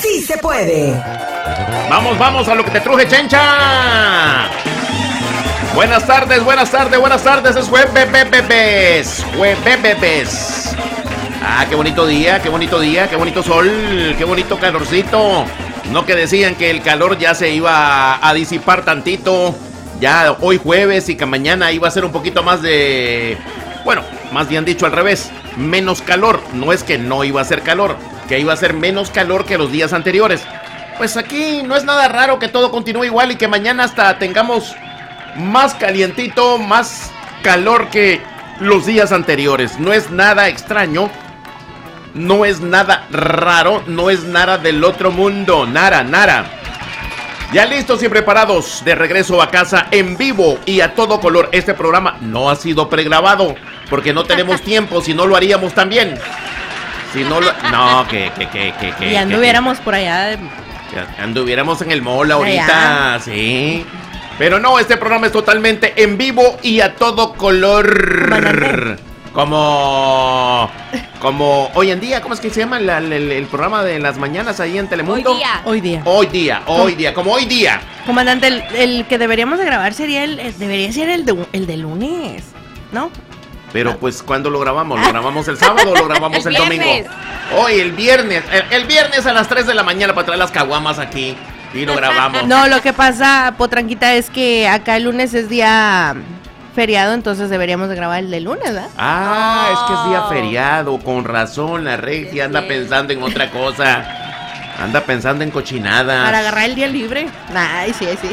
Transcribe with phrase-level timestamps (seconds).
[0.00, 0.92] Sí se puede.
[1.90, 4.48] Vamos, vamos a lo que te truje, chencha.
[5.74, 7.56] Buenas tardes, buenas tardes, buenas tardes.
[7.56, 10.74] Es jueves, jueves.
[11.42, 15.44] Ah, qué bonito día, qué bonito día, qué bonito sol, qué bonito calorcito.
[15.90, 19.54] No que decían que el calor ya se iba a disipar tantito.
[20.00, 23.38] Ya hoy jueves y que mañana iba a ser un poquito más de...
[23.84, 26.40] Bueno, más bien dicho al revés, menos calor.
[26.52, 27.96] No es que no iba a ser calor,
[28.26, 30.42] que iba a ser menos calor que los días anteriores.
[30.98, 34.74] Pues aquí no es nada raro que todo continúe igual y que mañana hasta tengamos
[35.36, 37.10] más calientito, más
[37.42, 38.20] calor que
[38.60, 39.78] los días anteriores.
[39.78, 41.10] No es nada extraño,
[42.14, 46.46] no es nada raro, no es nada del otro mundo, nada, nada.
[47.52, 51.48] Ya listos y preparados de regreso a casa en vivo y a todo color.
[51.52, 53.54] Este programa no ha sido pregrabado
[53.88, 56.18] porque no tenemos tiempo, si no lo haríamos también.
[57.12, 57.52] Si no lo...
[57.72, 59.12] No, que, que, que, que, que.
[59.12, 60.38] Y anduviéramos por allá.
[61.18, 63.84] Anduviéramos en el mall ahorita, sí.
[64.38, 68.98] Pero no, este programa es totalmente en vivo y a todo color.
[69.32, 70.70] Como.
[71.20, 74.78] Como hoy en día, ¿cómo es que se llama el, programa de las mañanas ahí
[74.78, 75.30] en Telemundo?
[75.30, 75.62] Hoy día.
[75.64, 76.02] Hoy día.
[76.04, 77.80] Hoy día, hoy día, como hoy día.
[78.04, 80.36] Comandante, el, que deberíamos de grabar sería el.
[80.58, 82.44] Debería ser el de, el de lunes,
[82.92, 83.10] ¿no?
[83.72, 85.00] Pero pues, ¿cuándo lo grabamos?
[85.00, 86.84] ¿Lo grabamos el sábado o lo grabamos el, domingo?
[87.56, 88.42] Hoy, el viernes.
[88.70, 91.36] El, viernes a las 3 de la mañana para traer las caguamas aquí.
[91.74, 92.42] Y lo grabamos.
[92.46, 96.14] No, lo que pasa, Potranquita, es que acá el lunes es día
[96.74, 98.88] feriado, entonces deberíamos de grabar el de lunes, ¿verdad?
[98.98, 104.04] Ah, es que es día feriado, con razón, la regia anda pensando en otra cosa.
[104.78, 106.24] Anda pensando en cochinada.
[106.24, 107.28] Para agarrar el día libre.
[107.54, 108.28] Ay, sí, sí.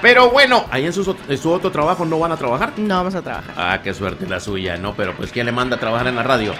[0.00, 2.72] Pero bueno, ahí en su, en su, otro trabajo no van a trabajar.
[2.76, 3.54] No vamos a trabajar.
[3.56, 4.94] Ah, qué suerte la suya, ¿no?
[4.94, 6.54] Pero pues ¿quién le manda a trabajar en la radio?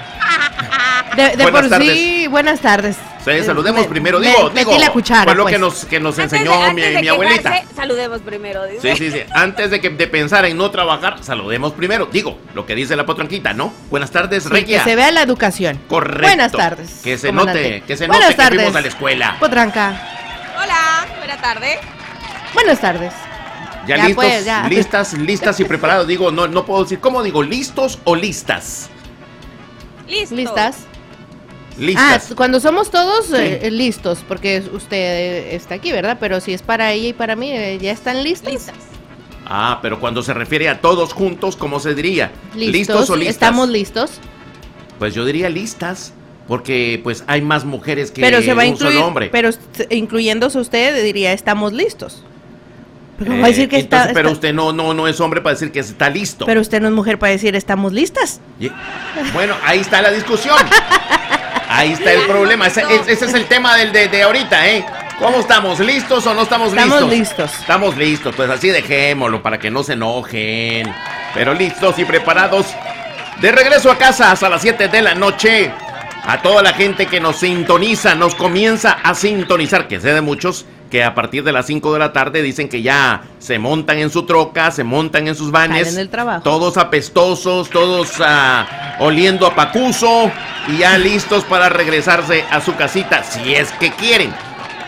[1.17, 2.97] De, por sí, buenas tardes.
[3.25, 4.21] Sí, saludemos primero.
[4.21, 5.61] Digo, digo, la cuchara, fue lo que pues.
[5.61, 7.63] nos, que nos enseñó mi, mi abuelita.
[7.75, 8.63] saludemos primero.
[8.81, 9.23] Sí, sí, sí.
[9.33, 12.07] Antes de, que, de pensar en no trabajar, saludemos primero.
[12.07, 13.73] Digo, lo que dice la potranquita, ¿no?
[13.91, 15.81] Buenas tardes, sí, Que se vea la educación.
[15.89, 16.29] Correcto.
[16.29, 17.01] Buenas tardes.
[17.03, 19.37] Que se note, que se note que fuimos a la escuela.
[19.41, 20.01] Potranca.
[20.57, 21.79] Hola, buenas tardes.
[22.55, 23.13] Buenas tardes.
[23.89, 26.07] Ya, listos, pues, listas, listas y preparados.
[26.07, 27.43] Digo, no, no puedo decir, ¿cómo digo?
[27.43, 28.91] ¿Listos o listas?
[30.07, 30.37] Listos.
[30.37, 30.77] Listas.
[31.79, 32.29] Listas.
[32.31, 36.19] Ah, cuando somos todos eh, listos, porque usted está aquí, ¿verdad?
[36.21, 38.53] Pero si es para ella y para mí, eh, ¿ya están listos?
[38.53, 38.75] Listas.
[39.47, 42.31] Ah, pero cuando se refiere a todos juntos, ¿cómo se diría?
[42.55, 43.35] ¿Listos, o listas?
[43.35, 44.11] ¿Estamos listos?
[44.99, 46.13] Pues yo diría listas.
[46.49, 49.29] Porque pues hay más mujeres que pero se va a incluir, un solo hombre.
[49.31, 49.51] Pero
[49.91, 52.25] incluyéndose usted, diría, estamos listos.
[53.19, 55.55] Pero va a decir que eh, está, Pero usted no, no, no es hombre para
[55.55, 56.47] decir que está listo.
[56.47, 58.41] Pero usted no es mujer para decir estamos listas.
[59.33, 60.59] Bueno, ahí está la discusión.
[61.69, 62.67] Ahí está el problema.
[62.67, 64.87] Ese, es el tema del de, ahorita, ¿eh?
[65.19, 65.81] ¿Cómo estamos?
[65.81, 66.93] ¿Listos o no estamos listos?
[66.93, 67.61] Estamos listos.
[67.61, 70.93] Estamos listos, pues así dejémoslo para que no se enojen.
[71.35, 72.67] Pero listos y preparados.
[73.41, 75.73] De regreso a casa hasta las 7 de la noche.
[76.25, 80.67] A toda la gente que nos sintoniza, nos comienza a sintonizar, que sé de muchos
[80.91, 84.11] que a partir de las 5 de la tarde dicen que ya se montan en
[84.11, 85.89] su troca, se montan en sus vanes.
[86.43, 90.31] Todos apestosos, todos ah, oliendo a pacuso
[90.69, 94.33] y ya listos para regresarse a su casita, si es que quieren.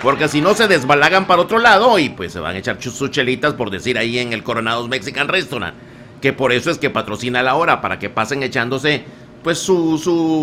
[0.02, 3.10] Porque si no se desbalagan para otro lado y pues se van a echar sus
[3.10, 5.74] chelitas por decir ahí en el Coronados Mexican Restaurant.
[6.22, 9.04] Que por eso es que patrocina la hora, para que pasen echándose
[9.42, 9.98] pues su...
[9.98, 10.42] su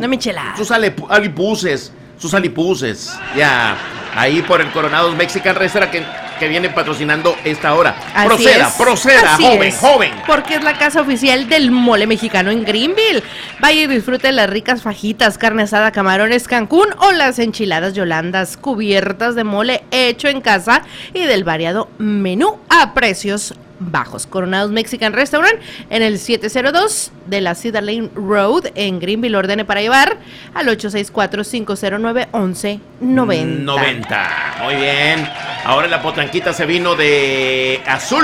[0.55, 3.17] sus alipuses sus alipuses.
[3.35, 3.77] Ya,
[4.15, 6.03] ahí por el Coronados Mexican Restaurant que,
[6.39, 7.95] que viene patrocinando esta hora.
[8.25, 10.11] proceda, proceda, joven, joven.
[10.25, 13.23] Porque es la casa oficial del mole mexicano en Greenville.
[13.59, 19.35] Vaya y disfrute las ricas fajitas, carne asada, camarones Cancún o las enchiladas yolandas cubiertas
[19.35, 20.81] de mole hecho en casa
[21.13, 24.27] y del variado menú a precios bajos.
[24.27, 25.55] Coronados Mexican Restaurant
[25.89, 29.35] en el 702 de la Cedar Lane Road en Greenville.
[29.35, 30.17] Ordene para llevar
[30.53, 32.79] al 864-509-1190.
[32.99, 34.55] 90.
[34.63, 35.27] Muy bien.
[35.65, 38.23] Ahora la potranquita se vino de azul.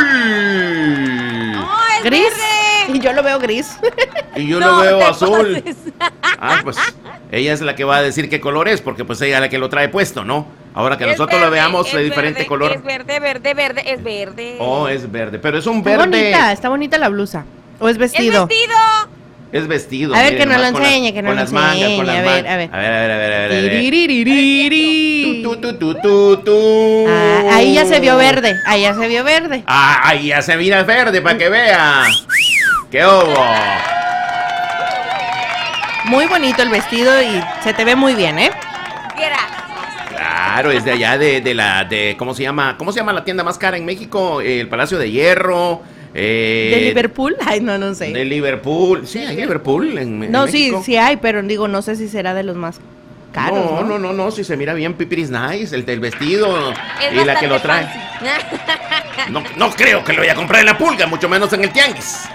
[2.04, 2.34] gris.
[2.94, 3.78] Y yo lo veo gris.
[4.36, 5.64] Y yo lo veo azul.
[6.46, 6.78] Ah, pues
[7.32, 9.50] ella es la que va a decir qué color es, porque pues ella es la
[9.50, 10.46] que lo trae puesto, ¿no?
[10.74, 12.74] Ahora que nosotros lo veamos de diferente color.
[12.74, 14.58] Es verde, verde, verde, es verde.
[14.60, 16.04] Oh, es verde, pero es un verde.
[16.04, 17.46] Está bonita, está bonita la blusa.
[17.80, 18.44] ¿O es vestido?
[18.44, 18.76] Es vestido.
[19.54, 20.16] Es vestido.
[20.16, 21.60] A ver, que nos lo enseñe, que nos lo enseñe.
[21.60, 22.70] Mangas, a ver, a ver.
[22.74, 23.84] A ver, a ver, a ver, a ver.
[27.08, 29.64] Ah, ahí ya se vio verde, ahí ya se vio verde.
[29.68, 32.04] Ah, ahí ya se mira verde, para que vea.
[32.94, 33.44] ¡Qué hubo!
[36.06, 38.51] Muy bonito el vestido y se te ve muy bien, ¿eh?
[39.18, 39.63] Gracias.
[40.10, 42.75] Claro, es de allá de, de la de ¿cómo se llama?
[42.78, 44.42] ¿Cómo se llama la tienda más cara en México?
[44.42, 45.81] El Palacio de Hierro.
[46.13, 47.36] eh, ¿De Liverpool?
[47.44, 48.12] Ay, no, no sé.
[48.12, 49.07] De Liverpool.
[49.07, 50.84] Sí, hay Liverpool en, en no, sí, México.
[50.86, 52.80] sí hay, pero digo, no sé si será de los más
[53.34, 53.57] caros.
[53.57, 57.12] no, No, no, no, no, si se mira bien Pipiris Nice, el del vestido Es
[57.19, 57.88] y la que lo trae.
[59.30, 61.72] No, no creo que lo vaya a comprar en la pulga, mucho menos en el
[61.72, 62.28] tianguis.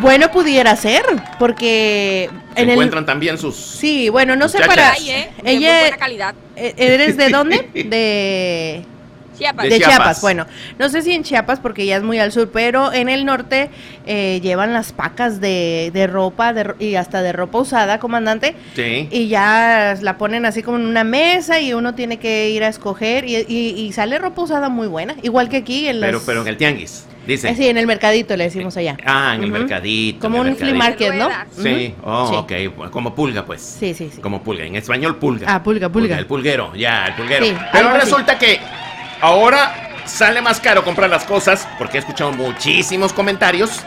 [0.00, 1.02] Bueno, pudiera ser,
[1.38, 2.74] porque Se en el...
[2.74, 4.92] encuentran también sus Sí, bueno, no sé para...
[4.92, 5.30] Ay, ¿eh?
[5.44, 5.80] Ella...
[5.80, 6.34] buena calidad.
[6.56, 7.68] eh, ¿Eres de dónde?
[7.74, 8.84] De...
[9.38, 9.64] Chiapas.
[9.64, 9.96] De De Chiapas.
[9.96, 10.20] Chiapas.
[10.20, 10.46] bueno,
[10.78, 13.68] no sé si en Chiapas porque ya es muy al sur, pero en el norte
[14.06, 18.54] eh, llevan las pacas de, de ropa de ro- y hasta de ropa usada, comandante,
[18.76, 19.08] Sí.
[19.10, 22.68] y ya la ponen así como en una mesa y uno tiene que ir a
[22.68, 26.22] escoger y, y- y sale ropa usada muy buena, igual que aquí en Pero, las-
[26.26, 27.48] pero en el tianguis, dice.
[27.50, 28.96] Eh, sí, en el mercadito le decimos allá.
[29.04, 29.60] Ah, en el Ujú.
[29.60, 30.20] mercadito.
[30.20, 31.28] Como el un flea mercadito.
[31.28, 31.62] market, ¿no?
[31.62, 32.64] Sí, oh, Sí.
[32.74, 33.60] ok, como pulga, pues.
[33.62, 34.20] Sí, sí, sí.
[34.20, 35.46] Como pulga, en español pulga.
[35.52, 36.18] Ah, pulga, pulga.
[36.18, 37.44] El pulguero, ya, el pulguero.
[37.46, 38.58] Sí, Pero resulta que
[39.20, 43.82] ahora sale más caro comprar las cosas porque he escuchado muchísimos comentarios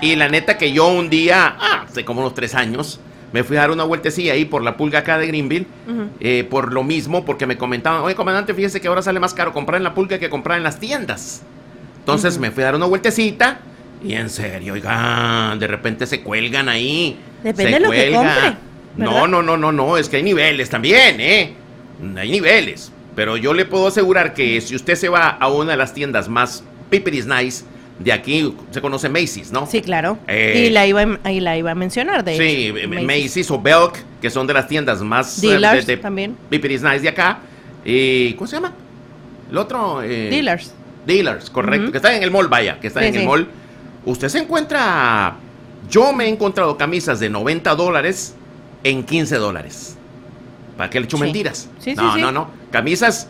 [0.00, 3.00] y la neta que yo un día, ah, hace como unos tres años,
[3.32, 6.08] me fui a dar una vueltecilla ahí por la pulga acá de Greenville, Ujú.
[6.20, 9.52] eh, por lo mismo, porque me comentaban, oye, comandante, fíjese que ahora sale más caro
[9.52, 11.42] comprar en la pulga que comprar en las tiendas.
[12.06, 13.58] Entonces me fui a dar una vueltecita
[14.04, 17.16] y en serio, oigan, de repente se cuelgan ahí.
[17.42, 18.56] Depende se de lo que compre,
[18.96, 19.28] No, ¿verdad?
[19.28, 21.52] no, no, no, no, es que hay niveles también, ¿eh?
[22.16, 22.92] Hay niveles.
[23.16, 26.28] Pero yo le puedo asegurar que si usted se va a una de las tiendas
[26.28, 27.64] más pipiris nice
[27.98, 29.66] de aquí, se conoce Macy's, ¿no?
[29.66, 30.18] Sí, claro.
[30.28, 33.50] Eh, y, la iba, a- y la iba a mencionar, de Sí, hecho, Macy's.
[33.50, 36.36] o Belk, que son de las tiendas más eh, Dealers de, de también.
[36.50, 37.38] pipiris nice de acá.
[37.84, 38.74] Y, ¿Cómo se llama?
[39.50, 40.02] El otro.
[40.04, 40.72] eh, Dealers.
[41.06, 41.90] Dealers, correcto.
[41.92, 43.48] Que está en el mall, vaya, que está Sí, en el mall.
[44.04, 45.34] Usted se encuentra.
[45.90, 48.34] Yo me he encontrado camisas de 90 dólares
[48.84, 49.96] en 15 dólares.
[50.76, 51.22] ¿Para qué le echo Sí.
[51.22, 51.68] mentiras?
[51.78, 52.50] Sí, sí, no, no, no.
[52.70, 53.28] Camisas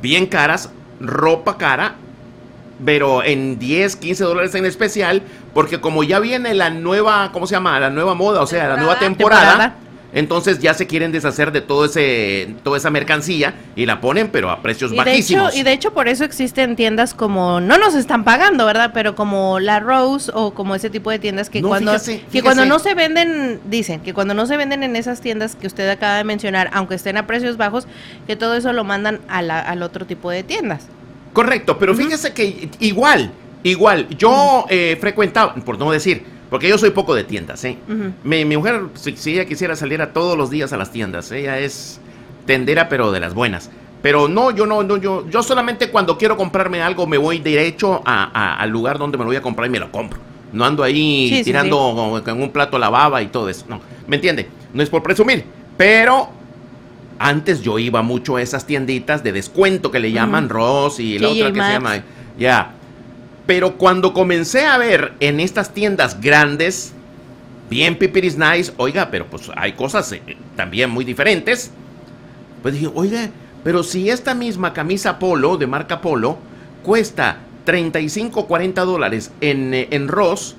[0.00, 0.70] bien caras,
[1.00, 1.96] ropa cara,
[2.84, 7.54] pero en 10, 15 dólares en especial, porque como ya viene la nueva, ¿cómo se
[7.54, 7.78] llama?
[7.80, 9.40] La nueva moda, o sea, la nueva Temporada.
[9.52, 9.76] temporada.
[10.16, 14.50] Entonces ya se quieren deshacer de todo ese, toda esa mercancía y la ponen, pero
[14.50, 15.54] a precios Y de, hecho, bajísimos.
[15.56, 18.92] y de hecho por eso existen tiendas como, no nos están pagando, ¿verdad?
[18.94, 22.24] Pero como la Rose o como ese tipo de tiendas que No, cuando fíjese, que
[22.30, 22.42] fíjese.
[22.44, 25.86] cuando no se venden, dicen que cuando no se venden en esas tiendas que usted
[25.90, 27.86] acaba de mencionar, aunque estén a precios bajos,
[28.26, 30.86] que todo eso lo mandan a la- al otro tipo de tiendas.
[31.34, 33.32] Correcto, pero fíjese que igual,
[33.64, 37.78] igual, yo eh, frecuentaba, por no decir, porque yo soy poco de tiendas, ¿eh?
[38.24, 41.30] Mi, mi mujer, si, si ella quisiera salir a todos los días a las tiendas,
[41.32, 42.00] ella es
[42.46, 43.70] tendera, pero de las buenas.
[44.02, 48.02] Pero no, yo no, no, yo, yo solamente cuando quiero comprarme algo me voy derecho
[48.04, 50.20] a- a- al lugar donde me lo voy a comprar y me lo compro.
[50.52, 53.64] No ando ahí Sí, sí, tirando con- con un plato la baba y todo eso.
[53.68, 54.48] No, ¿me entiende?
[54.72, 55.44] No es por presumir,
[55.76, 56.28] pero
[57.18, 60.48] antes yo iba mucho a esas tienditas de descuento que le llaman.
[60.48, 62.02] Ross y la otra que se llama.
[62.38, 62.74] Ya.
[63.46, 66.92] Pero cuando comencé a ver en estas tiendas grandes,
[67.70, 70.22] bien pipiris nice, oiga, pero pues hay cosas eh,
[70.56, 71.70] también muy diferentes.
[72.62, 73.28] Pues dije, oiga,
[73.62, 76.38] pero si esta misma camisa polo, de marca polo,
[76.82, 80.56] cuesta 35, 40 dólares en, eh, en Ross,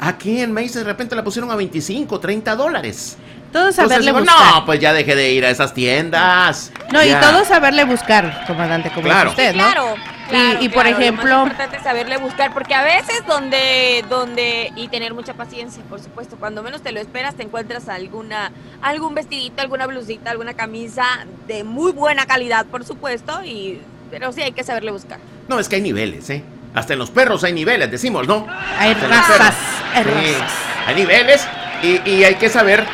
[0.00, 3.16] aquí en Macy's de repente la pusieron a 25, 30 dólares.
[3.52, 4.54] Todo Entonces saberle digo, buscar.
[4.56, 6.70] no, pues ya dejé de ir a esas tiendas.
[6.92, 7.20] No, y Ya.
[7.20, 9.30] todo saberle buscar, comandante, como Claro.
[9.30, 9.64] usted, ¿no?
[9.64, 9.94] Claro,
[10.28, 14.04] claro, y por claro, ejemplo- Lo más importante es saberle buscar, porque a veces donde,
[14.08, 18.52] donde, y tener mucha paciencia, por supuesto, cuando menos te lo esperas, te encuentras alguna,
[18.82, 21.04] algún vestidito, alguna blusita, alguna camisa
[21.46, 23.80] de muy buena calidad, por supuesto, y,
[24.10, 25.18] pero sí hay que saberle buscar.
[25.48, 26.42] No, es que hay niveles, ¿eh?
[26.74, 28.46] Hasta en los perros hay niveles, decimos, ¿no?
[28.78, 29.54] Hay razas,
[29.94, 30.04] hay.
[30.04, 30.34] Sí,
[30.86, 31.46] hay niveles
[31.82, 32.84] y, y hay que saber.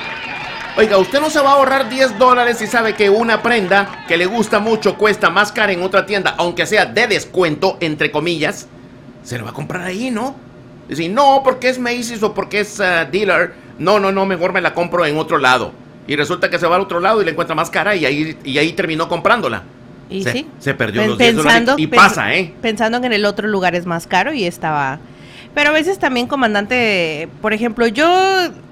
[0.76, 4.16] Oiga, usted no se va a ahorrar 10 dólares si sabe que una prenda que
[4.16, 8.66] le gusta mucho cuesta más cara en otra tienda, aunque sea de descuento, entre comillas,
[9.23, 10.35] se lo va a comprar ahí, ¿no?
[10.88, 13.54] Decir, no, porque es Macy's o porque es ah, dealer.
[13.78, 15.73] No, no, no, mejor me la compro en otro lado.
[16.09, 18.37] Y resulta que se va al otro lado y la encuentra más cara y ahí,
[18.45, 19.62] y ahí terminó comprándola.
[20.11, 20.47] Y se, sí.
[20.59, 22.52] se perdió Pen- los 10 dólares y pens- pasa, ¿eh?
[22.61, 24.99] Pensando que en el otro lugar es más caro y estaba...
[25.54, 28.08] Pero a veces también, comandante, por ejemplo, yo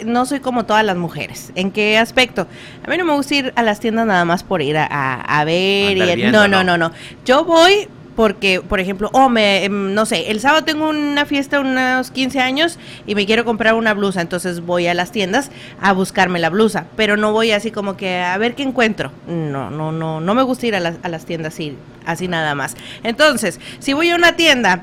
[0.04, 1.52] no soy como todas las mujeres.
[1.54, 2.46] ¿En qué aspecto?
[2.84, 5.40] A mí no me gusta ir a las tiendas nada más por ir a, a-
[5.40, 5.96] a ver.
[5.96, 6.76] Y- viendo, no, no, ¿no?
[6.76, 6.94] no, no.
[7.24, 11.60] Yo voy porque, por ejemplo, oh, me, em, no sé, el sábado tengo una fiesta,
[11.60, 15.92] unos 15 años, y me quiero comprar una blusa, entonces voy a las tiendas a
[15.92, 19.12] buscarme la blusa, pero no voy así como que a ver qué encuentro.
[19.26, 21.74] No, no, no, no me gusta ir a las, a las tiendas así,
[22.04, 22.76] así nada más.
[23.02, 24.82] Entonces, si voy a una tienda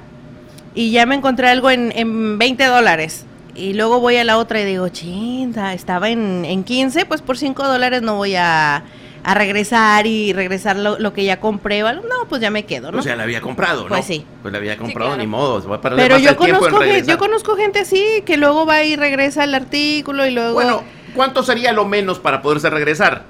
[0.76, 4.62] y ya me encontré algo en, en 20 dólares, y luego voy a la otra
[4.62, 8.84] y digo, chinta, estaba en, en 15, pues por 5 dólares no voy a
[9.24, 12.92] a regresar y regresar lo, lo que ya compré, o no, pues ya me quedo,
[12.92, 12.98] ¿no?
[12.98, 13.90] Pues ya la había comprado, ¿no?
[13.90, 14.26] Pues sí.
[14.42, 15.22] Pues la había comprado, claro.
[15.22, 15.62] ni modo.
[15.62, 18.66] se va a Pero yo el tiempo en conozco, yo conozco gente así, que luego
[18.66, 20.54] va y regresa el artículo y luego...
[20.54, 20.84] Bueno,
[21.16, 23.24] ¿cuánto sería lo menos para poderse regresar?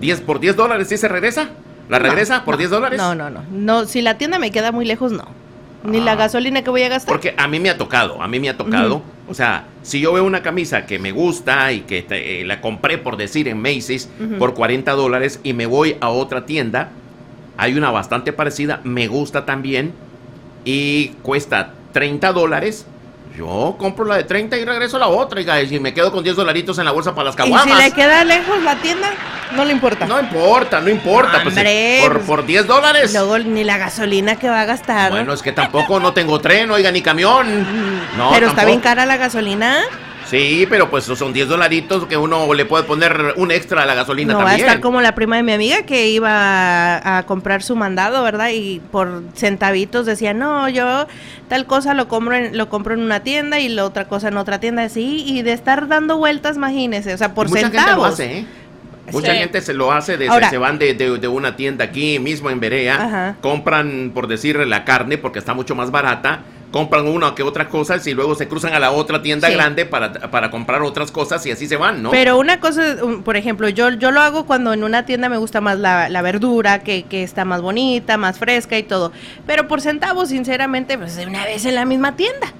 [0.00, 1.50] ¿10 por 10 dólares si se regresa?
[1.88, 2.98] ¿La No, regresa por no, 10 dólares?
[2.98, 3.84] No, no, no, no.
[3.86, 5.26] Si la tienda me queda muy lejos, no.
[5.84, 6.16] Ni la Ah.
[6.16, 7.12] gasolina que voy a gastar.
[7.12, 9.02] Porque a mí me ha tocado, a mí me ha tocado.
[9.28, 12.60] O sea, si yo veo una camisa que me gusta y que te- eh, la
[12.60, 14.08] compré, por decir, en Macy's
[14.38, 16.90] por 40 dólares y me voy a otra tienda,
[17.56, 19.92] hay una bastante parecida, me gusta también
[20.64, 22.86] y cuesta 30 dólares.
[23.36, 26.22] Yo compro la de 30 y regreso a la otra y, y me quedo con
[26.22, 27.76] 10 dolaritos en la bolsa para las y caguamas.
[27.78, 29.10] si le queda lejos la tienda,
[29.54, 30.06] no le importa.
[30.06, 31.42] No importa, no importa.
[31.42, 33.12] pues, Hombre, por, pues, por 10 dólares.
[33.12, 35.10] Luego ni la gasolina que va a gastar.
[35.12, 37.66] Bueno, es que tampoco no tengo tren, oiga, ni camión.
[38.16, 39.82] No, Pero está bien cara la gasolina.
[40.32, 43.94] Sí, pero pues son 10 dolaritos que uno le puede poner un extra a la
[43.94, 44.66] gasolina No va a también.
[44.66, 46.30] estar como la prima de mi amiga que iba
[46.98, 48.48] a, a comprar su mandado, ¿verdad?
[48.52, 51.06] Y por centavitos decía, no, yo
[51.48, 54.36] tal cosa lo compro en, lo compro en una tienda y la otra cosa en
[54.38, 54.88] otra tienda.
[54.88, 57.86] Sí, y de estar dando vueltas, imagínese, o sea, por Mucha centavos.
[57.86, 58.46] gente lo hace, ¿eh?
[59.12, 59.38] Mucha Sí.
[59.38, 62.48] gente se lo hace, de, Ahora- se van de, de- de una tienda aquí mismo
[62.50, 63.36] en Berea, Ajá.
[63.40, 66.40] compran, por decir, la carne porque está mucho más barata,
[66.72, 69.54] compran una que otra cosa y luego se cruzan a la otra tienda Sí.
[69.54, 72.10] grande para, para comprar otras cosas y así se van, ¿no?
[72.10, 75.60] Pero una cosa, por ejemplo, yo, yo lo hago cuando en una tienda me gusta
[75.60, 79.12] más la, la verdura, que, que está más bonita, más fresca y todo.
[79.46, 82.52] Pero por centavos, sinceramente, pues de una vez en la misma tienda.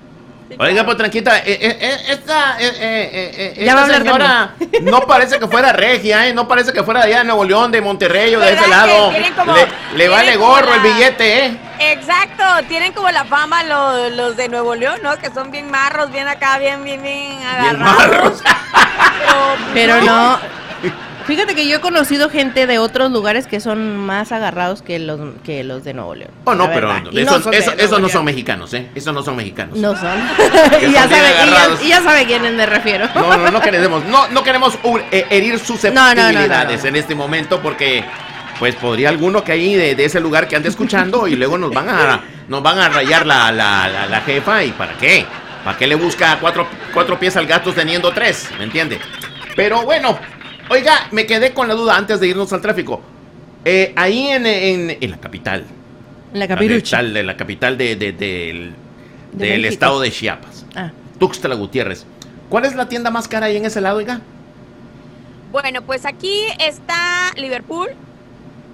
[0.59, 4.55] Oiga, pues tranquita, eh, eh, eh, esta, eh, Ya va a esta hablar de señora
[4.83, 6.33] no parece que fuera regia, ¿eh?
[6.35, 8.85] No parece que fuera de allá de Nuevo León, de Monterrey o de ese ¿Verdad
[8.85, 9.13] que lado.
[9.37, 9.55] como-
[9.97, 11.57] le vale gorro la- el billete, ¿eh?
[11.81, 15.19] Exacto, tienen como la fama los, los de Nuevo León, ¿no?
[15.19, 17.43] Que son bien marros, bien acá, bien, bien, bien Bien
[17.83, 17.99] agarrados.
[17.99, 18.43] marros.
[19.75, 20.39] Pero, Pero no.
[21.27, 25.21] Fíjate que yo he conocido gente de otros lugares que son más agarrados que los
[25.45, 26.31] que los de Nuevo León.
[26.45, 28.89] Oh, no, pero esos, no son mexicanos, ¿eh?
[28.95, 29.77] Esos no son mexicanos.
[29.79, 30.13] No son.
[30.89, 31.83] Y, ya son sabe, y, ya, agarrados.
[31.85, 33.09] y ya sabe a quiénes me refiero.
[33.15, 34.79] No, no, no queremos, no, no queremos
[35.11, 38.05] eh, herir susceptibilidades en este momento porque
[38.59, 41.71] pues podría alguno que ahí de, de ese lugar que ande escuchando y luego nos
[41.73, 45.25] van a nos van a rayar la, la, la- la jefa y para qué,
[45.65, 49.01] para qué le busca cuatro, cuatro pies al gato teniendo tres, ¿me entiende?
[49.57, 50.19] Pero bueno,
[50.73, 53.01] oiga, me quedé con la duda antes de irnos al tráfico.
[53.65, 55.65] Eh, ahí en, en, en la capital,
[56.33, 56.97] La la capirucha.
[56.99, 58.75] capital, de la capital de, de- del,
[59.33, 59.73] De del México.
[59.73, 62.05] estado de Chiapas, Ah, Tuxtla Gutiérrez.
[62.49, 64.21] ¿Cuál es la tienda más cara ahí en ese lado, oiga?
[65.53, 67.89] bueno, pues aquí está Liverpool,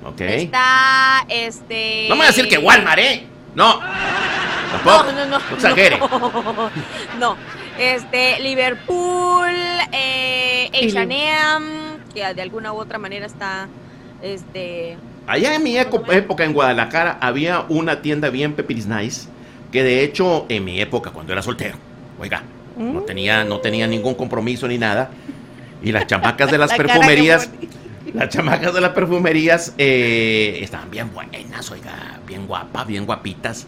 [0.04, 0.20] Ok.
[0.20, 2.06] está este.
[2.08, 3.26] No me voy a decir que Walmart, ¿eh?
[3.56, 3.80] No.
[4.70, 5.04] Tampoco.
[5.04, 5.38] No, no, no.
[5.40, 5.98] No exagere.
[5.98, 6.70] No,
[7.18, 7.36] no.
[7.78, 9.50] Este, Liverpool,
[9.92, 11.87] eh, H&M,
[12.18, 13.68] que de alguna u otra manera está,
[14.22, 14.96] este,
[15.26, 19.28] Allá en mi época en Guadalajara había una tienda bien pepiris nice
[19.70, 21.76] que de hecho en mi época cuando era soltero,
[22.18, 22.42] oiga,
[22.78, 25.10] no tenía no tenía ningún compromiso ni nada
[25.82, 27.50] y las chamacas de las La perfumerías,
[28.14, 33.66] las chamacas de las perfumerías eh, estaban bien buenas, oiga, bien guapas, bien guapitas.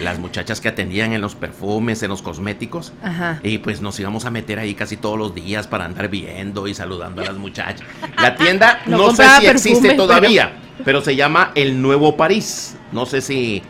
[0.00, 2.92] Las muchachas que atendían en los perfumes, en los cosméticos.
[3.02, 3.40] Ajá.
[3.42, 6.74] Y pues nos íbamos a meter ahí casi todos los días para andar viendo y
[6.74, 7.86] saludando a las muchachas.
[8.20, 10.52] La tienda No no, sé si existe todavía,
[10.84, 11.00] pero...
[11.00, 12.76] se llama El Nuevo París.
[12.92, 13.62] No sé si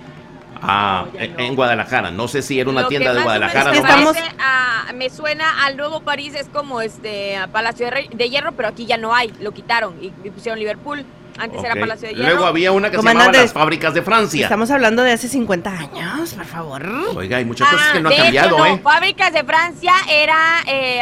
[0.60, 1.38] ah, No, en- no.
[1.40, 2.10] en Guadalajara.
[2.10, 3.72] No sé si era una Lo tienda que de Guadalajara.
[3.72, 8.68] me a- me suena al nuevo París, es como este a Palacio de, Hierro, pero
[8.68, 11.04] aquí ya no hay, lo quitaron y, y pusieron Liverpool.
[11.38, 11.74] Antes era.
[11.74, 12.28] Palacio de Hierro.
[12.30, 14.42] Luego había una que se llamaba Las Fábricas de Francia.
[14.44, 16.86] Estamos hablando de hace 50 años, por favor.
[17.14, 18.80] Oiga, hay muchas cosas Ah, que no han cambiado, hecho, no, ¿eh?
[18.82, 21.00] Fábricas de Francia era eh,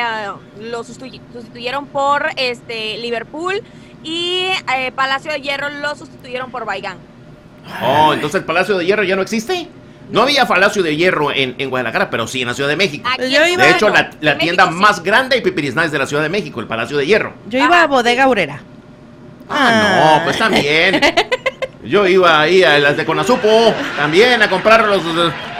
[0.60, 3.62] lo sustitu- sustituyeron por este Liverpool
[4.02, 6.98] y eh, Palacio de Hierro lo sustituyeron por Baigán.
[7.82, 9.68] Oh, entonces el Palacio de Hierro ya no existe.
[10.10, 13.08] No había Palacio de Hierro en, en Guadalajara, pero sí en la Ciudad de México.
[13.10, 14.82] Aquí De hecho, bueno, la, la en tienda México sí.
[14.82, 17.32] más grande y pipiris nice de la Ciudad de México, el Palacio de Hierro.
[17.48, 17.86] Yo iba a.
[17.86, 18.60] Bodega Aurera.
[19.48, 21.00] Ah, no, pues también.
[21.84, 25.02] Yo iba ahí a las de Conazupo también a comprar los,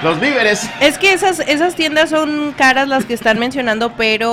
[0.03, 0.69] los víveres.
[0.81, 4.33] Es que esas, esas tiendas son caras las que están mencionando, pero,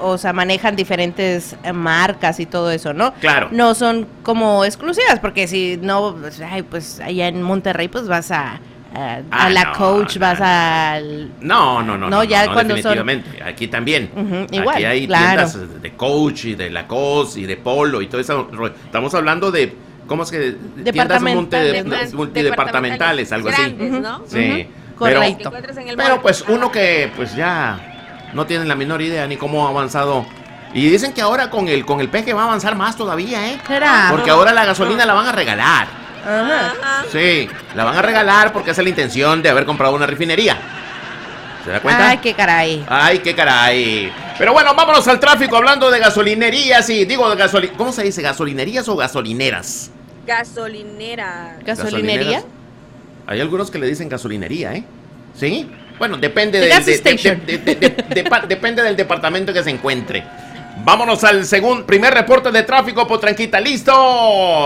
[0.00, 3.12] o sea, manejan diferentes marcas y todo eso, ¿no?
[3.14, 3.48] Claro.
[3.50, 8.30] No son como exclusivas, porque si no, pues, ay, pues allá en Monterrey, pues vas
[8.30, 8.60] a,
[8.94, 10.44] a, a Ah, la no, Coach, no, vas no.
[10.46, 11.30] al...
[11.40, 12.10] No, no, no.
[12.10, 13.42] No, ya cuando son- definitivamente.
[13.42, 14.10] Aquí también.
[14.14, 15.48] Ujú, igual, Aquí hay claro.
[15.50, 18.48] tiendas de Coach y de Lacoste y de Polo y todo eso.
[18.84, 19.74] Estamos hablando de.
[20.06, 20.38] ¿Cómo es que?
[20.92, 22.14] Tiendas multi- Departamentales.
[22.14, 23.62] multidepartamentales, algo así.
[23.62, 24.22] Grandes, ¿no?
[24.26, 24.38] Sí.
[24.38, 25.48] Ujú, Pero, correcto.
[25.48, 29.36] Encuentras en el pero pues uno que pues ya no tiene la menor idea ni
[29.36, 30.24] cómo ha avanzado
[30.74, 33.58] Y dicen que ahora con el, con el peje va a avanzar más todavía, ¿eh?
[33.66, 34.08] ¿Será?
[34.10, 35.86] Porque ahora la gasolina la van a regalar.
[36.24, 36.72] Ajá.
[36.80, 37.04] Ajá.
[37.10, 40.56] Sí, la van a regalar porque esa es la intención de haber comprado una refinería.
[41.64, 42.08] ¿Se da cuenta?
[42.10, 42.84] Ay, qué caray.
[42.88, 44.12] Ay, qué caray.
[44.38, 48.20] Pero bueno, vámonos al tráfico hablando de gasolinerías y digo de gasoli ¿Cómo se dice?
[48.22, 49.90] ¿Gasolinerías o gasolineras?
[50.26, 51.56] Gasolinera.
[51.64, 52.42] ¿Gasolinería?
[53.26, 54.84] Hay algunos que le dicen gasolinería, ¿eh?
[55.38, 55.70] ¿Sí?
[55.98, 56.68] Bueno, depende del,
[57.46, 57.58] de- de-
[58.22, 60.24] de- depende del departamento que se encuentre.
[60.84, 63.92] Vámonos al segundo, primer reporte de tráfico, Potranquita, listo.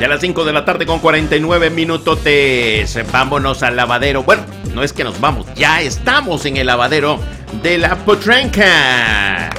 [0.00, 2.98] Ya a las 5 de la tarde con 49 minutotes.
[3.12, 4.24] Vámonos al lavadero.
[4.24, 4.42] Bueno,
[4.74, 7.20] no es que nos vamos, ya estamos en el lavadero
[7.62, 9.50] de la potranca.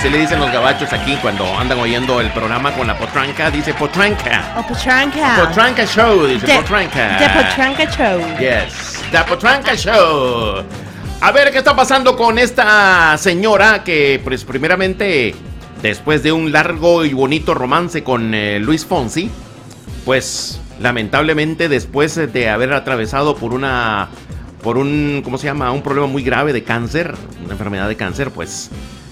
[0.00, 3.50] Así le dicen los gabachos aquí cuando andan oyendo el programa con la potranca.
[3.50, 4.54] Dice potranca.
[4.58, 5.44] O Potranca.
[5.46, 7.18] Potranca Show, dice The- potranca.
[7.18, 8.20] The Potranca Show.
[8.38, 10.64] Yes, The Potranca Show.
[11.20, 15.34] A ver qué está pasando con esta señora que, pues, primeramente,
[15.82, 19.30] después de un largo y bonito romance con eh, Luis Fonsi,
[20.06, 24.08] pues, lamentablemente, después de haber atravesado por una,
[24.62, 25.70] por un, ¿cómo se llama?
[25.72, 28.70] Un problema muy grave de cáncer, una enfermedad de cáncer, pues,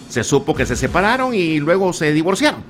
[0.09, 2.63] se supo que se separaron y luego se divorciaron.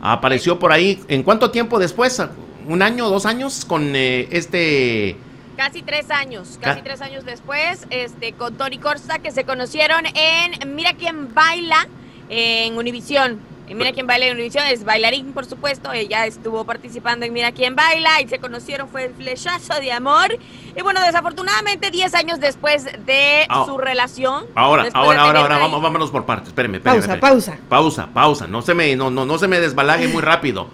[0.00, 2.20] Apareció por ahí, ¿en cuánto tiempo después?
[2.66, 3.64] ¿Un año, dos años?
[3.64, 5.16] Con eh, este...
[5.56, 10.04] Casi tres años, casi Ca- tres años después, este, con Tony Corsa, que se conocieron
[10.06, 11.86] en Mira quién baila
[12.30, 13.38] en Univisión.
[13.70, 15.92] En Mira quién baila en Univisión es bailarín, por supuesto.
[15.92, 20.36] Ella estuvo participando en Mira quién baila y se conocieron, fue el flechazo de amor.
[20.76, 23.62] Y bueno, desafortunadamente, 10 años después de Ah.
[23.66, 24.44] su relación.
[24.56, 26.48] Ahora, ahora, ahora, ahora, vamos, vámonos por partes.
[26.48, 27.30] Espéreme, espéreme, Pausa, espéreme.
[27.40, 27.58] pausa.
[27.68, 28.46] Pausa, pausa.
[28.48, 30.66] No se me, no, no, no se me desbalague muy rápido.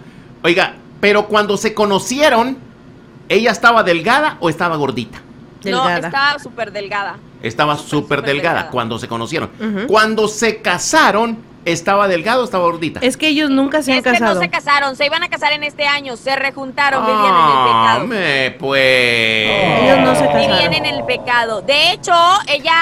[0.43, 2.57] Oiga, pero cuando se conocieron,
[3.29, 5.21] ¿ella estaba delgada o estaba gordita?
[5.65, 7.17] No, estaba súper delgada.
[7.43, 8.69] Estaba Súper, delgada, delgada.
[8.71, 9.51] cuando se conocieron.
[9.87, 11.37] Cuando se casaron,
[11.71, 12.99] ¿estaba delgada o estaba gordita?
[13.03, 15.53] Es que ellos nunca se han es que no se casaron, se iban a casar
[15.53, 18.07] en este año, se rejuntaron, vivían en el Ah, pecado.
[18.07, 19.81] me pues.
[19.83, 20.73] Ellos no se Vivían casaron.
[20.73, 21.61] en el pecado.
[21.61, 22.13] De hecho,
[22.47, 22.75] ella,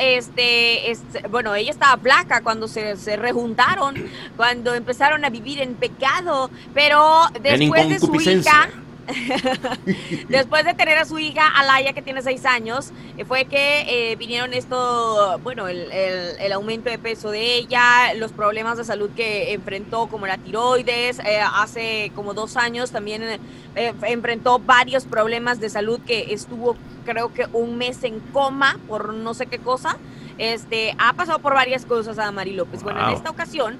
[0.00, 3.94] este, es- bueno, ella estaba flaca cuando se, se rejuntaron,
[4.36, 8.68] cuando empezaron a vivir en pecado, pero después de su hija,
[10.28, 14.16] después de tener a su hija Alaya, que tiene seis años, eh, fue que eh,
[14.16, 19.10] vinieron esto, bueno, el, el- el aumento de peso de ella, los problemas de salud
[19.14, 25.60] que enfrentó, como la tiroides, eh, hace como dos años también eh, enfrentó varios problemas
[25.60, 29.96] de salud que estuvo creo que un mes en coma por no sé qué cosa.
[30.38, 32.82] Este, ha pasado por varias cosas a Mari López.
[32.82, 33.78] Bueno, en esta ocasión,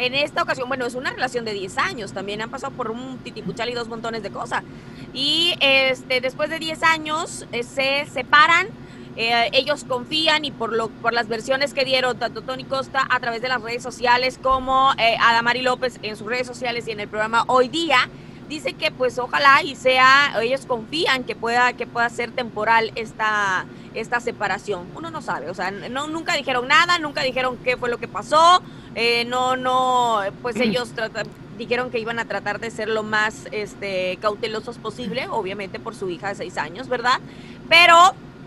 [0.00, 3.18] en esta ocasión, bueno, es una relación de 10 años, también han pasado por un
[3.18, 4.64] titipuchal y dos montones de cosas.
[5.12, 8.68] Y este, después de 10 años eh, se separan.
[9.16, 13.20] Eh, ellos confían y por, lo, por las versiones que dieron tanto Tony Costa a
[13.20, 17.00] través de las redes sociales como eh, Adamari López en sus redes sociales y en
[17.00, 18.08] el programa Hoy Día,
[18.50, 23.64] dice que pues ojalá y sea, ellos confían que pueda, que pueda ser temporal esta,
[23.94, 24.88] esta separación.
[24.94, 28.08] Uno no sabe, o sea, no, nunca dijeron nada, nunca dijeron qué fue lo que
[28.08, 28.60] pasó,
[28.96, 31.22] eh, no, no, pues ellos trata-
[31.56, 36.10] dijeron que iban a tratar de ser lo más este, cautelosos posible, obviamente por su
[36.10, 37.20] hija de seis años, ¿verdad?
[37.68, 37.96] Pero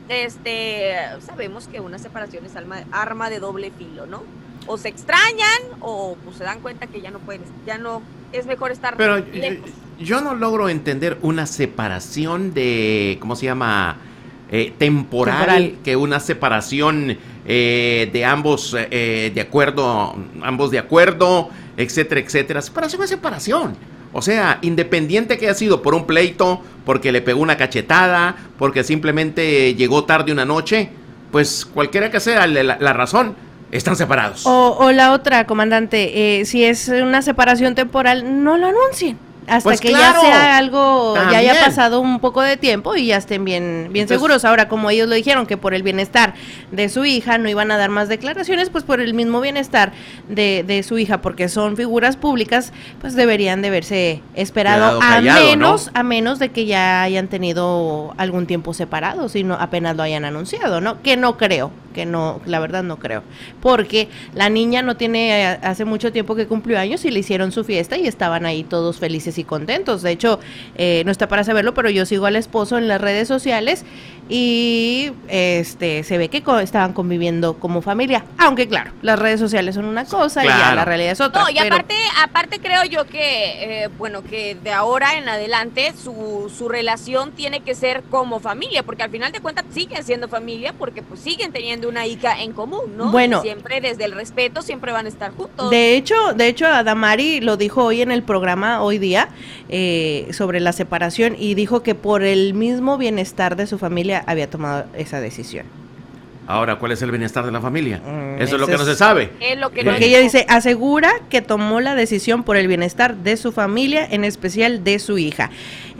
[0.10, 4.22] este, sabemos que una separación es alma- arma de doble filo, ¿no?
[4.68, 8.46] O se extrañan o pues, se dan cuenta que ya no pueden, ya no, es
[8.46, 9.66] mejor estar Pero lejos.
[9.66, 9.72] yo
[10.22, 13.98] no logro entender una separación de, ¿cómo se llama?
[14.52, 15.76] Eh, temporal, Temporal.
[15.84, 22.62] que una separación eh, de ambos eh, de acuerdo, ambos de acuerdo, etcétera, etcétera.
[22.62, 23.76] Separación es separación.
[24.12, 28.84] O sea, independiente que haya sido por un pleito, porque le pegó una cachetada, porque
[28.84, 30.90] simplemente llegó tarde una noche,
[31.32, 33.36] pues cualquiera que sea la, la- la razón,
[33.72, 34.46] están separados.
[34.46, 39.18] O, o la otra, comandante, eh, si es una separación temporal, no lo anuncien.
[39.48, 43.08] Hasta Pues que claro, ya sea algo, ya haya pasado un poco de tiempo y
[43.08, 44.46] ya estén bien, bien Entonces- seguros.
[44.46, 46.34] Ahora, como ellos lo dijeron, que por el bienestar
[46.72, 49.92] de su hija no iban a dar más declaraciones, pues por el mismo bienestar
[50.30, 55.88] de, de su hija, porque son figuras públicas, pues deberían de verse esperado a menos,
[55.88, 56.00] ¿no?
[56.00, 60.26] a menos de que ya hayan tenido algún tiempo separados y no apenas lo hayan
[60.26, 61.02] anunciado, ¿no?
[61.02, 63.24] Que no creo, que no, la verdad no creo,
[63.62, 67.52] porque la niña no tiene eh, hace mucho tiempo que cumplió años y le hicieron
[67.52, 70.02] su fiesta y estaban ahí todos felices y contentos.
[70.02, 70.40] De hecho,
[70.76, 73.86] eh, no está para saberlo, pero yo sigo al esposo en las redes sociales
[74.30, 79.76] y este se ve que co- estaban conviviendo como familia, aunque claro, las redes sociales
[79.76, 81.42] son una cosa y ya la realidad es otra.
[81.44, 85.94] No, y pero- aparte, aparte creo yo que, eh, bueno, que de ahora en adelante
[86.02, 90.28] su, su relación tiene que ser como familia, porque al final de cuentas siguen siendo
[90.28, 93.12] familia, porque pues siguen teniendo una hija en común, ¿no?
[93.12, 93.40] Bueno.
[93.40, 95.70] Y siempre desde el respeto, siempre van a estar juntos.
[95.70, 99.30] De hecho, de hecho, Adamari lo dijo hoy en el programa hoy día
[99.70, 104.50] eh, sobre la separación y dijo que por el mismo bienestar de su familia había
[104.50, 105.66] tomado esa decisión.
[106.46, 108.00] Ahora, ¿cuál es el bienestar de la familia?
[108.00, 109.32] Mm, Eso es lo que no se sabe.
[109.40, 113.16] es lo que no Porque ella dice, asegura que tomó la decisión por el bienestar
[113.16, 115.52] de su familia, en especial de su hija.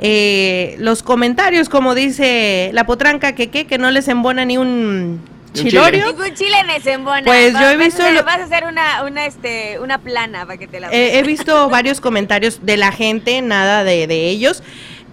[0.02, 5.22] Eh, los comentarios, como dice la potranca, que, que, que no les embona ni un.
[5.54, 6.08] Chilorio.
[6.08, 7.22] Ningún chile en embona.
[7.24, 9.98] Pues Vas- yo he vas a visto hacer- Vas a hacer una, una, este, una
[10.00, 10.90] plana para que te la...
[10.92, 14.64] Eh, he visto varios comentarios de la gente, nada de, de ellos,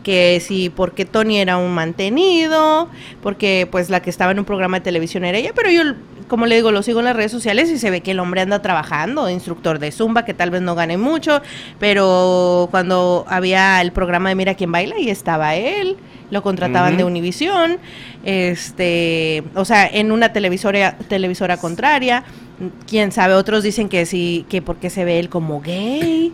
[0.02, 2.88] que sí, porque Tony era un mantenido,
[3.22, 5.82] porque pues la que estaba en un programa de televisión era ella, pero yo,
[6.28, 8.40] como le digo, lo sigo en las redes sociales y se ve que el hombre
[8.40, 11.42] anda trabajando, instructor de Zumba, que tal vez no gane mucho,
[11.78, 15.96] pero cuando había el programa de Mira quién baila, y estaba él,
[16.30, 17.78] lo contrataban de Univisión,
[18.24, 22.24] este, o sea, en una televisora, televisora contraria,
[22.86, 26.32] quién sabe, otros dicen que sí, que porque se ve él como gay.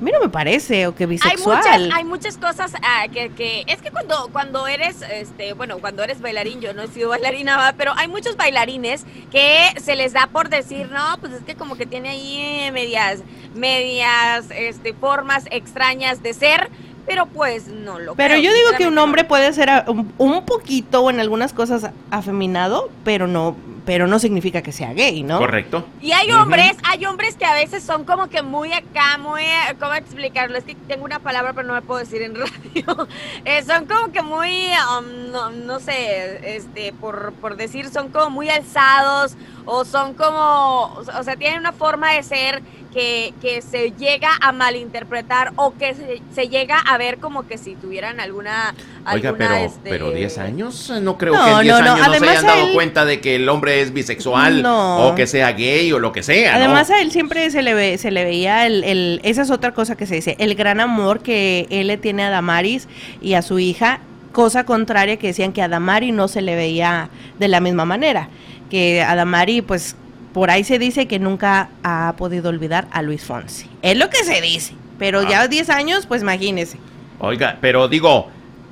[0.00, 1.58] A mí no me parece, o que hay bisexual.
[1.58, 6.04] muchas, hay muchas cosas ah, que, que es que cuando cuando eres este bueno cuando
[6.04, 7.74] eres bailarín yo no he sido bailarina ¿va?
[7.76, 11.76] pero hay muchos bailarines que se les da por decir no pues es que como
[11.76, 13.20] que tiene ahí eh, medias
[13.56, 16.70] medias este formas extrañas de ser
[17.06, 20.12] pero pues no lo Pero creo, yo digo que un hombre puede ser a- un,
[20.18, 23.56] un poquito o en algunas cosas afeminado, pero no,
[23.88, 25.38] pero no significa que sea gay, ¿no?
[25.38, 25.82] Correcto.
[26.02, 29.40] Y hay hombres, hay hombres que a veces son como que muy acá, muy,
[29.80, 30.58] ¿cómo explicarlo?
[30.58, 33.08] Es que tengo una palabra pero no me puedo decir en radio.
[33.46, 38.28] Eh, son como que muy, um, no, no sé, este, por, por decir, son como
[38.28, 39.38] muy alzados
[39.70, 44.50] o son como, o sea, tienen una forma de ser que, que se llega a
[44.50, 48.74] malinterpretar o que se, se llega a ver como que si tuvieran alguna...
[49.12, 51.80] Oiga, alguna, pero, este, pero 10 años, eh, no creo No, que en 10 no,
[51.84, 55.08] no, años no, se hayan dado él- cuenta de que el hombre es bisexual No.
[55.08, 56.52] o que sea gay o lo que sea.
[56.52, 56.58] ¿no?
[56.64, 59.72] Además a él siempre se le ve, se le veía el, el- esa es otra
[59.74, 62.88] cosa que se dice, el gran amor que él le tiene a Damaris
[63.20, 64.00] y a su hija,
[64.32, 68.28] cosa contraria que decían que a Damari no se le veía de la misma manera,
[68.70, 69.96] que a Damari pues
[70.32, 73.68] por ahí se dice que nunca ha podido olvidar a Luis Fonsi.
[73.82, 75.26] Es lo que se dice, pero Ah.
[75.28, 76.78] ya 10 años, pues imagínese.
[77.18, 78.28] Oiga, pero digo,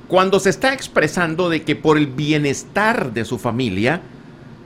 [0.07, 3.99] cuando se está expresando de que por el bienestar de su familia,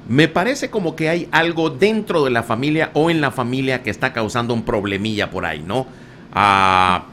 [0.08, 3.90] me parece como que hay algo dentro de la familia o en la familia que
[3.90, 5.88] está causando un problemilla por ahí, ¿no?
[6.34, 7.06] Ah,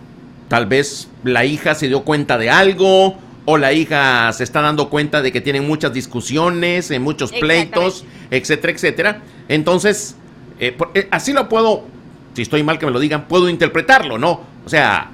[0.49, 3.17] tal vez la hija se dio cuenta de algo
[3.51, 8.05] o la hija se está dando cuenta de que tienen muchas discusiones, en muchos pleitos,
[8.31, 9.23] etcétera, etcétera.
[9.49, 10.17] Entonces,
[10.61, 11.85] eh, eh, así lo puedo,
[12.35, 14.43] si estoy mal que me lo digan, puedo interpretarlo, ¿no?
[14.67, 15.13] O sea,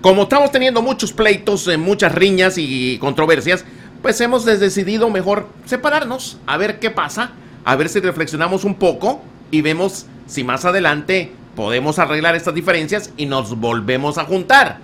[0.00, 3.64] como estamos teniendo muchos pleitos, eh, muchas riñas y controversias,
[4.02, 9.22] pues hemos decidido mejor separarnos, a ver qué pasa, a ver si reflexionamos un poco
[9.52, 14.83] y vemos si más adelante podemos arreglar estas diferencias y nos volvemos a juntar.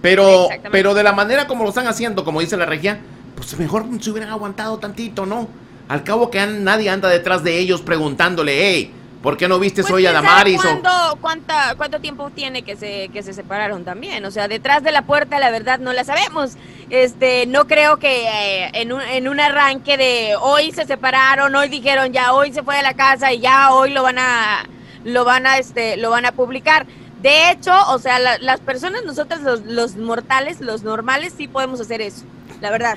[0.00, 3.00] Pero, pero de la manera como lo están haciendo, como dice la regia,
[3.34, 5.48] pues mejor se hubieran aguantado tantito, ¿no?
[5.88, 9.92] Al cabo que nadie anda detrás de ellos preguntándole, hey, ¿por qué no viste pues
[9.92, 10.60] hoy a Damaris?
[10.60, 14.24] ¿cuánto, cuánta, ¿Cuánto tiempo tiene que se, que se separaron también?
[14.24, 16.52] O sea, detrás de la puerta la verdad no la sabemos.
[16.90, 21.68] Este, no creo que eh, en, un, en un arranque de hoy se separaron, hoy
[21.68, 24.68] dijeron ya, hoy se fue de la casa y ya hoy lo van a,
[25.04, 26.86] lo van a, este, lo van a publicar.
[27.22, 32.24] De hecho, o sea, las personas, nosotros los, mortales, los normales, sí podemos hacer eso,
[32.60, 32.96] la verdad.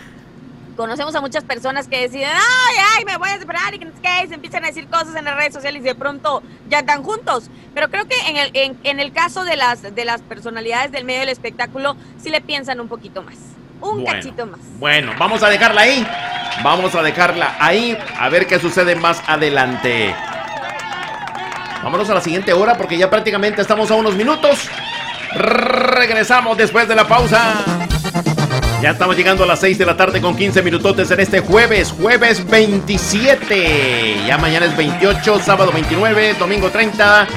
[0.77, 3.87] Conocemos a muchas personas que deciden, ay, ay, me voy a separar y que
[4.27, 7.49] se empiezan a decir cosas en las redes sociales y de pronto ya están juntos.
[7.73, 11.21] Pero creo que en el, en, el caso de las, de las personalidades del medio
[11.21, 13.35] del espectáculo, sí le piensan un poquito más.
[13.81, 14.59] Un cachito más.
[14.79, 16.07] Bueno, vamos a dejarla ahí.
[16.63, 20.13] Vamos a dejarla ahí a ver qué sucede más adelante.
[21.83, 24.69] Vámonos a la siguiente hora porque ya prácticamente estamos a unos minutos.
[25.33, 27.65] Regresamos después de la pausa.
[28.81, 31.91] Ya estamos llegando a las 6 de la tarde con 15 minutotes en este jueves,
[31.91, 34.23] jueves 27.
[34.25, 37.27] Ya mañana es 28, sábado 29, domingo 30,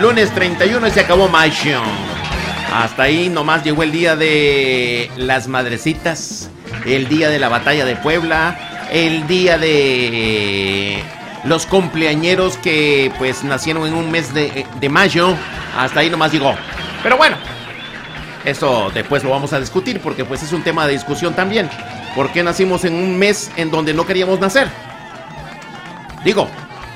[0.00, 1.80] lunes 31 y se acabó mayo.
[2.72, 6.50] Hasta ahí nomás llegó el día de las madrecitas,
[6.84, 11.02] el día de la batalla de Puebla, el día de
[11.44, 15.34] los cumpleañeros que pues nacieron en un mes de, mayo.
[15.76, 16.54] Hasta ahí nomás llegó.
[17.02, 17.36] Pero bueno,
[18.44, 21.68] eso después lo vamos a discutir porque pues es un tema de discusión también.
[22.14, 24.68] ¿Por qué nacimos en un mes en donde no queríamos nacer?
[26.24, 26.48] Digo,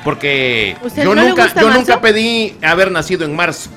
[0.05, 3.71] porque yo, nunca, yo nunca pedí haber nacido en marzo.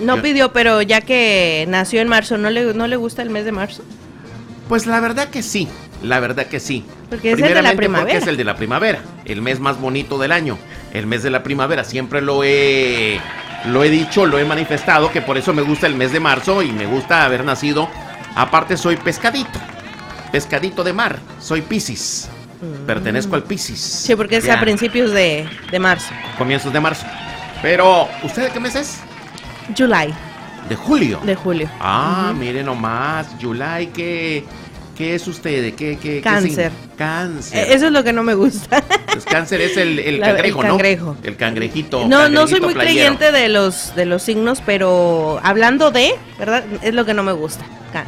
[0.00, 3.44] No pidió, pero ya que nació en marzo, ¿no le, ¿no le gusta el mes
[3.44, 3.82] de marzo?
[4.68, 5.68] Pues la verdad que sí.
[6.02, 6.84] La verdad que sí.
[7.08, 8.06] Porque es el de la primavera.
[8.06, 10.58] Porque es el de la primavera, el mes más bonito del año,
[10.92, 11.84] el mes de la primavera.
[11.84, 13.20] Siempre lo he,
[13.66, 16.62] lo he dicho, lo he manifestado, que por eso me gusta el mes de marzo
[16.62, 17.88] y me gusta haber nacido.
[18.34, 19.58] Aparte soy pescadito,
[20.32, 22.28] pescadito de mar, soy Piscis.
[22.60, 22.86] Mm.
[22.86, 23.80] Pertenezco al Piscis.
[23.80, 26.12] Sí, porque es a principios de, de marzo.
[26.38, 27.06] Comienzos de marzo.
[27.62, 29.00] Pero, ¿usted de qué mes es?
[29.76, 30.12] July.
[30.68, 31.20] ¿De julio?
[31.24, 31.70] De julio.
[31.80, 34.44] Ah, mire nomás, July, que
[34.96, 35.74] ¿Qué es usted?
[35.74, 36.72] ¿Qué, qué, cáncer.
[36.96, 37.58] cáncer.
[37.58, 38.82] Eh, eso es lo que no me gusta.
[39.12, 41.16] Pues cáncer es el, el cangrejo, el cangrejo.
[41.22, 42.08] El cangrejito.
[42.08, 46.64] No, no soy muy creyente de los, de los signos, pero hablando de, ¿verdad?
[46.80, 47.66] Es lo que no me gusta,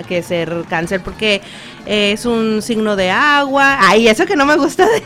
[0.09, 1.43] que ser cáncer, porque
[1.85, 3.77] es un signo de agua.
[3.81, 5.03] Ay, eso que no me gusta de...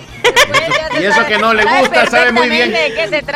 [1.00, 2.72] y eso que no le gusta, sabe muy bien.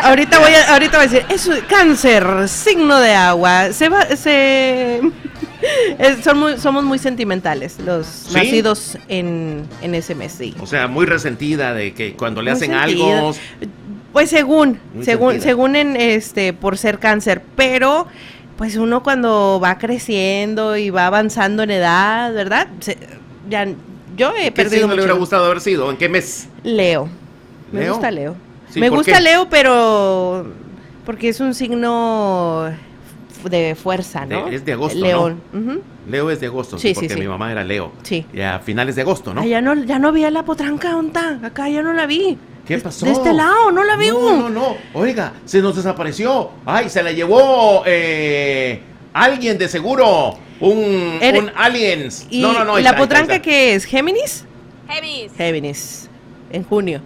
[0.03, 3.73] Ahorita voy a, ahorita voy a decir, es cáncer, signo de agua.
[3.73, 5.01] Se va, se
[6.23, 10.55] somos muy sentimentales los nacidos en, ese mes, sí.
[10.61, 13.35] O sea, muy resentida de que cuando le hacen algo...
[14.13, 18.07] Pues según, según, según en este, por ser cáncer, pero
[18.57, 22.69] pues uno cuando va creciendo y va avanzando en edad, ¿verdad?
[23.51, 23.67] ya,
[24.17, 24.89] yo he ¿Qué perdido.
[24.89, 25.91] ¿Qué le hubiera gustado haber sido?
[25.91, 26.49] ¿En qué mes?
[26.63, 27.09] Leo.
[27.73, 28.37] Me gusta Leo.
[28.75, 30.47] Me gusta Leo, pero
[31.05, 32.71] porque es un signo
[33.49, 34.49] de fuerza, ¿no?
[34.49, 34.99] es de agosto.
[34.99, 35.41] León.
[36.09, 37.93] Leo es de agosto, sí, porque mi mamá era Leo.
[38.03, 38.25] Sí.
[38.33, 39.45] Ya a finales de agosto, ¿no?
[39.45, 41.41] ya no, ya no vi a la potranca, ¿onda?
[41.43, 42.39] Acá ya no la vi.
[42.67, 43.07] ¿Qué pasó?
[43.07, 44.09] De este lado, no la vi.
[44.09, 44.77] No, no, no.
[44.93, 46.51] Oiga, se nos desapareció.
[46.65, 48.81] Ay, se la llevó eh,
[49.13, 50.39] alguien de seguro.
[50.59, 52.27] Un, un aliens.
[52.33, 52.79] no, no, no.
[52.79, 53.85] ¿Y la potranca qué es?
[53.85, 54.45] ¿Géminis?
[54.89, 55.33] Géminis.
[55.37, 56.11] Géminis.
[56.51, 57.03] En junio.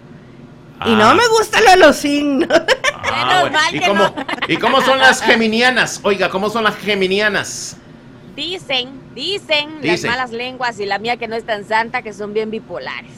[0.85, 1.13] Y no ah.
[1.13, 2.47] me gustan los, los signos.
[3.03, 4.15] Ah, ¿Y, cómo,
[4.47, 5.99] ¿Y cómo son las geminianas?
[6.03, 7.77] Oiga, ¿cómo son las geminianas?
[8.35, 12.33] Dicen, dicen, las malas lenguas y la mía que no es tan santa que son
[12.33, 13.11] bien bipolares.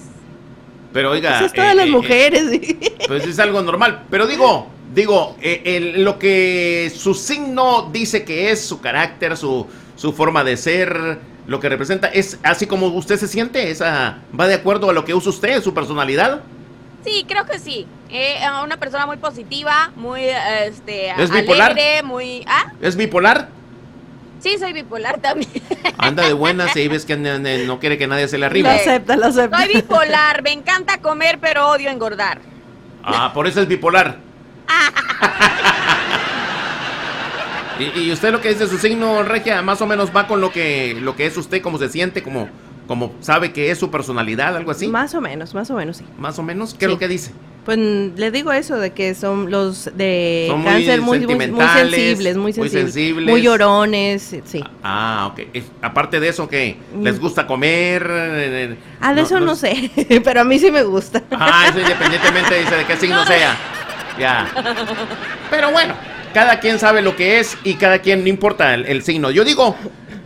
[0.92, 1.38] Pero oiga...
[1.38, 2.76] Eso es todas las eh, eh, mujeres.
[3.08, 4.04] pues es algo normal.
[4.10, 10.14] Pero digo, digo, eh, lo que su signo dice que es, su carácter, su, su
[10.14, 14.54] forma de ser, lo que representa, es así como usted se siente, esa va de
[14.54, 16.42] acuerdo a lo que usa usted, su personalidad.
[17.04, 17.88] Sí, creo que sí.
[18.10, 22.46] Eh, una persona muy positiva, muy este, ¿Es alegre, muy...
[22.48, 22.72] ¿Ah?
[22.82, 23.50] ¿Es bipolar?
[24.40, 25.50] Sí, soy bipolar también.
[25.98, 28.74] Anda de buenas y ves que no quiere que nadie se le arriba.
[28.74, 29.58] Lo acepta, lo acepta.
[29.58, 32.42] Soy bipolar, me encanta comer, pero odio engordar.
[33.04, 34.18] Ah, por eso es bipolar.
[37.80, 40.96] ¿Y, usted lo que dice su signo, Regia, más o menos va con lo que,
[41.00, 42.50] lo que es usted, cómo se siente, como,
[42.88, 44.88] como sabe que es su personalidad, algo así.
[44.88, 46.06] Más o menos, más o menos, sí.
[46.18, 46.74] Más o menos.
[46.74, 47.32] ¿Qué es lo que dice?
[47.66, 51.36] Pues mm, le digo eso de que son los de Son muy cáncer muy, muy,
[51.50, 53.30] muy sensibles, muy muy sensibles, sensibles.
[53.32, 54.62] muy llorones, sí.
[54.84, 55.48] Ah, ok.
[55.54, 58.06] Es- aparte de eso, que les gusta comer.
[58.12, 59.90] eh, Ah, de eso no, sé,
[60.26, 61.24] pero a mí sí me gusta.
[61.32, 63.56] Ah, eso independientemente dice de qué signo sea.
[64.20, 64.48] Ya.
[65.50, 65.94] Pero bueno,
[66.34, 69.32] cada quien sabe lo que es y cada quien no importa el, el signo.
[69.32, 69.76] Yo digo,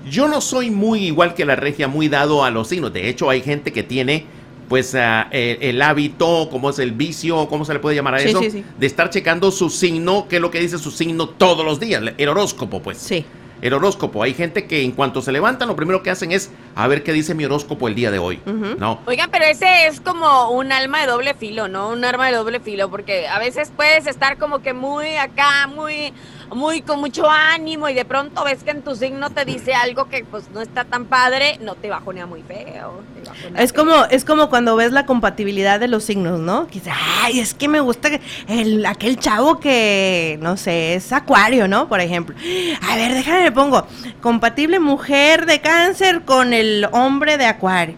[0.10, 2.93] yo no soy muy igual que la regia, muy dado a los signos.
[2.93, 4.26] De hecho, hay gente que tiene
[4.67, 8.20] pues ah, el, el hábito, como es el vicio, ¿cómo se le puede llamar a
[8.20, 8.41] Sí, eso?
[8.41, 8.65] sí, sí.
[8.78, 12.04] De estar checando su signo, qué es lo que dice su signo todos los días,
[12.17, 12.98] el horóscopo, pues.
[12.98, 13.26] Sí.
[13.60, 14.22] El horóscopo.
[14.22, 17.12] Hay gente que en cuanto se levantan, lo primero que hacen es a ver qué
[17.12, 18.39] dice mi horóscopo el día de hoy.
[18.46, 19.00] ¿No?
[19.08, 21.89] Oigan, pero ese es como un alma de doble filo, ¿no?
[21.89, 26.13] Un arma de doble filo, porque a veces puedes estar como que muy acá, muy,
[26.54, 30.10] muy con mucho ánimo y de pronto ves que en tu signo te dice algo
[30.10, 33.02] que pues no está tan padre, no te bajonea muy feo.
[33.56, 36.68] Es como, es como cuando ves la compatibilidad de los signos, ¿no?
[36.68, 38.10] Que dices, ay, es que me gusta
[38.48, 41.88] el, aquel chavo que, no sé, es acuario, ¿no?
[41.88, 42.36] Por ejemplo.
[42.90, 43.86] A ver, déjame le pongo.
[44.22, 47.96] Compatible mujer de cáncer con el hombre de acuario.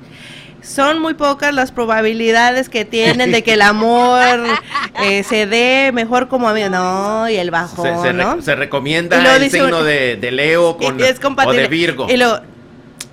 [0.62, 4.39] Son muy pocas las probabilidades que tienen de que el amor
[5.04, 6.69] eh, se dé mejor como amigo.
[6.69, 8.41] No, y el Se, bajón, se re- ¿no?
[8.41, 11.62] se recomienda el signo un- de, de Leo con, es o compatible.
[11.63, 12.08] de Virgo.
[12.10, 12.39] Y luego,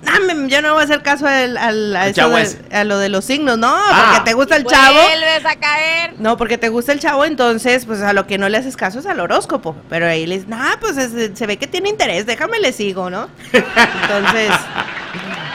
[0.03, 3.09] "Dame, yo no voy a hacer caso al, al- a, eso de- a lo de
[3.09, 4.11] los signos, no, Ah.
[4.15, 4.99] porque te gusta el chavo.
[5.01, 6.13] Vuelves a caer.
[6.19, 8.99] No, porque te gusta el chavo, entonces, pues a lo que no le haces caso
[8.99, 9.75] es al horóscopo.
[9.89, 13.09] Pero ahí le dices, nah, pues es- se ve que tiene interés, déjame le sigo,
[13.09, 13.29] ¿no?
[13.53, 14.51] Entonces,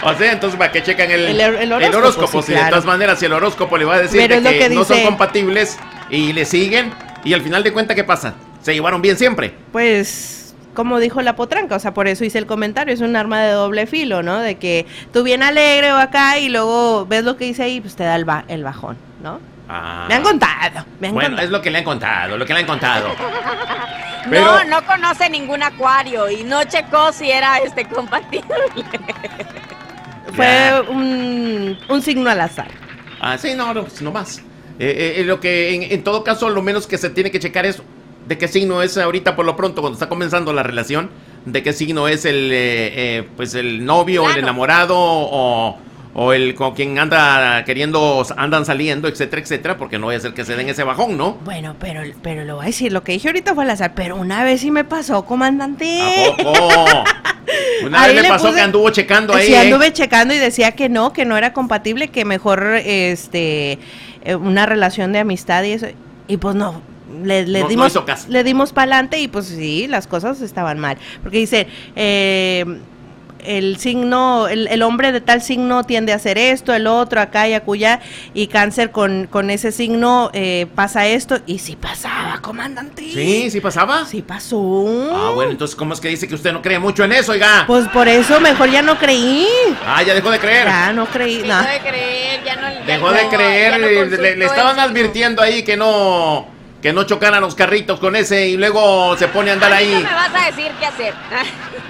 [0.11, 2.71] O sea, entonces para que checan el, El- el horóscopo, sí, sí, de claro.
[2.71, 5.79] todas maneras, si el horóscopo le va a decir de que, no son compatibles
[6.11, 6.93] y le siguen,
[7.25, 8.35] y al final de cuentas, ¿qué pasa?
[8.63, 9.55] Se llevaron bien siempre.
[9.73, 13.43] pues, como dijo la potranca, o sea, por eso hice el comentario, es un arma
[13.43, 14.39] de doble filo, ¿no?
[14.39, 17.95] De que tú bien alegre o acá y luego ves lo que dice ahí, pues
[17.95, 19.39] te da el, ba- el bajón, ¿no?
[19.69, 20.07] Ah.
[20.09, 21.47] Me han contado, me han Bueno, contado.
[21.47, 23.09] es lo que le han contado, lo que le han contado.
[24.31, 28.47] Pero- No, no conoce ningún acuario y no checó si era este compatible.
[30.35, 32.69] Fue un, un signo al azar.
[33.21, 34.43] Ah, sí, no, no, pues, no más.
[34.79, 37.67] Eh, eh, lo que en, en todo caso, lo menos que se tiene que checar
[37.67, 37.83] es
[38.27, 41.11] de qué signo es ahorita por lo pronto cuando está comenzando la relación,
[41.45, 45.77] de qué signo es el, eh, eh, pues el novio, el enamorado o,
[46.15, 50.35] o el con quien anda queriendo, andan saliendo, etcétera, etcétera, porque no vaya a ser
[50.35, 51.39] que se den ese bajón, ¿no?
[51.45, 54.17] Bueno, pero, pero lo voy a decir, lo que dije ahorita fue al azar, pero
[54.17, 56.01] una vez sí me pasó, comandante.
[56.01, 57.05] ¿A poco?
[57.87, 59.47] Una Ahí vez le pasó puse- que anduvo checando ahí.
[59.47, 59.59] Sí, ¿eh?
[59.59, 63.79] anduve checando y decía que no, que no era compatible, que mejor este
[64.25, 65.87] eh, una relación de amistad y eso.
[66.29, 66.81] Y pues no,
[67.25, 70.79] le, le No- no dimos le dimos para adelante y pues sí, las cosas estaban
[70.79, 70.97] mal.
[71.23, 72.65] Porque dice, eh,
[73.45, 77.49] el signo, el, el hombre de tal signo tiende a hacer esto, el otro acá
[77.49, 78.01] y acullá,
[78.35, 83.03] y cáncer con, con ese signo eh, pasa esto, y sí pasaba, comandante.
[83.03, 84.07] Sí, sí pasaba.
[84.07, 85.11] Sí pasó.
[85.15, 87.65] Ah, bueno, entonces, ¿cómo es que dice que usted no cree mucho en eso, oiga?
[87.67, 89.47] Pues por eso mejor ya no creí.
[89.87, 90.67] Ah, ya dejó de creer.
[90.67, 91.39] Ya no creí.
[91.43, 91.63] Dejó no.
[91.63, 92.63] de creer, ya no.
[92.73, 96.47] ya Dejó no- de creer, no le- le, estaban advirtiendo ahí que no
[96.83, 99.93] que no chocaran los carritos con ese y luego se pone a andar ahí.
[99.95, 101.15] no me vas a decir qué hacer.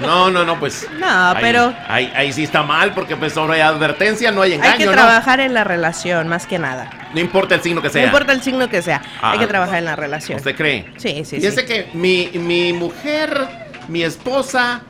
[0.01, 0.89] No, no, no, pues.
[0.99, 4.53] No, ahí- pero Ahí, ahí sí está mal porque pues no hay advertencia, no hay
[4.53, 4.93] hay engaño, que ¿no?
[4.93, 6.91] trabajar en la relación, más que nada.
[7.15, 8.01] No importa el signo que sea.
[8.03, 10.39] No importa el signo que sea, Ah, hay que trabajar en la relación.
[10.39, 10.87] ¿Usted cree?
[10.97, 11.67] Sí, sí, Fíjese sí.
[11.67, 13.47] que mi, mi mujer,
[13.87, 14.81] mi esposa,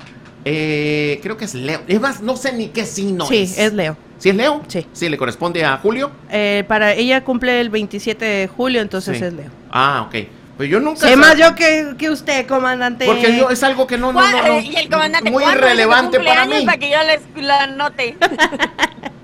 [0.47, 1.83] eh, creo que es Leo.
[1.87, 3.59] Es más, no sé ni qué signo Sí, es.
[3.59, 3.97] es Leo.
[4.19, 4.63] ¿Sí es Leo?
[4.69, 4.87] Sí.
[4.93, 6.11] Sí, le corresponde a Julio.
[6.31, 9.25] Eh, para ella cumple el 27 de julio, entonces Sí.
[9.25, 9.51] es Leo.
[9.73, 10.15] Ah, ok.
[10.57, 11.01] Pues yo nunca.
[11.09, 13.07] Sé más yo que, que usted, comandante.
[13.07, 15.63] Porque yo, es algo que no, no, no, no, Y el comandante, muy ¿cuándo es
[15.63, 16.67] tu irrelevante para cumpleaños mí.
[16.67, 18.17] Para que yo les la anote.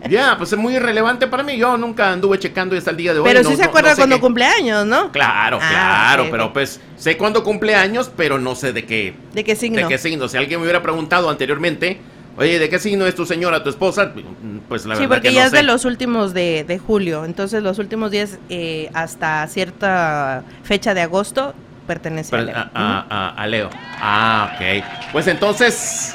[0.08, 1.56] Ya, pues es muy irrelevante para mí.
[1.58, 3.24] Yo nunca anduve checando y hasta el día de hoy.
[3.28, 4.20] Pero no- sí se no- acuerda no sé cuando qué.
[4.22, 5.10] cumple años, ¿no?
[5.12, 9.44] Claro, Ah, claro, pero pues sé cuándo cumple años, pero no sé de qué, ¿De
[9.44, 9.82] qué signo?
[9.82, 10.28] de qué signo.
[10.28, 12.00] Si alguien me hubiera preguntado anteriormente,
[12.38, 14.12] oye, ¿de qué signo es tu señora, tu esposa?
[14.68, 15.56] Pues la sí, verdad porque que ya no es sé.
[15.58, 17.24] de los últimos de, de julio.
[17.24, 21.54] Entonces, los últimos días eh, hasta cierta fecha de agosto
[21.86, 22.56] pertenece a Leo.
[22.56, 23.70] a, a- a- a Leo.
[24.00, 24.84] Ah, ok.
[25.12, 26.14] Pues entonces,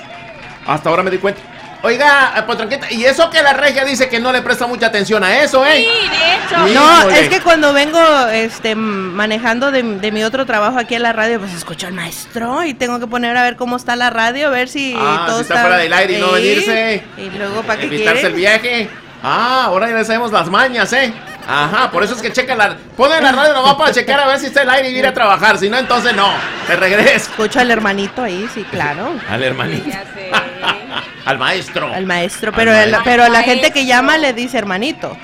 [0.65, 1.41] hasta ahora me di cuenta.
[1.85, 5.21] Oiga, eh, Potranqueta, y eso que la regia dice que no le presta mucha atención
[5.21, 6.09] a eso, Sí, ¿eh?
[6.09, 6.65] de hecho.
[6.67, 6.73] Sí.
[6.73, 7.19] No, Híjole.
[7.19, 11.39] es que cuando vengo este manejando de, de mi otro trabajo aquí en la radio,
[11.39, 14.51] pues escucho al maestro y tengo que poner a ver cómo está la radio, a
[14.51, 16.33] ver si Ah, todo si está fuera del aire y no Sí.
[16.35, 17.03] venirse.
[17.17, 18.89] Y luego para qué Evitarse el viaje.
[19.21, 21.13] Ah, ahora ya sabemos las mañas, ¿eh?
[21.45, 22.77] Ajá, por eso es que checa la...
[22.95, 25.13] Ponen la radio nomás para checar a ver si está el aire y ir a
[25.13, 25.57] trabajar.
[25.57, 26.29] Si no, entonces no.
[26.65, 27.29] Te regreso.
[27.31, 29.13] Escucho al hermanito ahí, sí, claro.
[29.29, 29.89] Al hermanito.
[29.89, 30.31] Ya sé.
[31.25, 31.91] Al maestro.
[31.93, 33.01] Al maestro, Al pero, el- maestro.
[33.03, 35.15] pero la gente que llama le dice hermanito.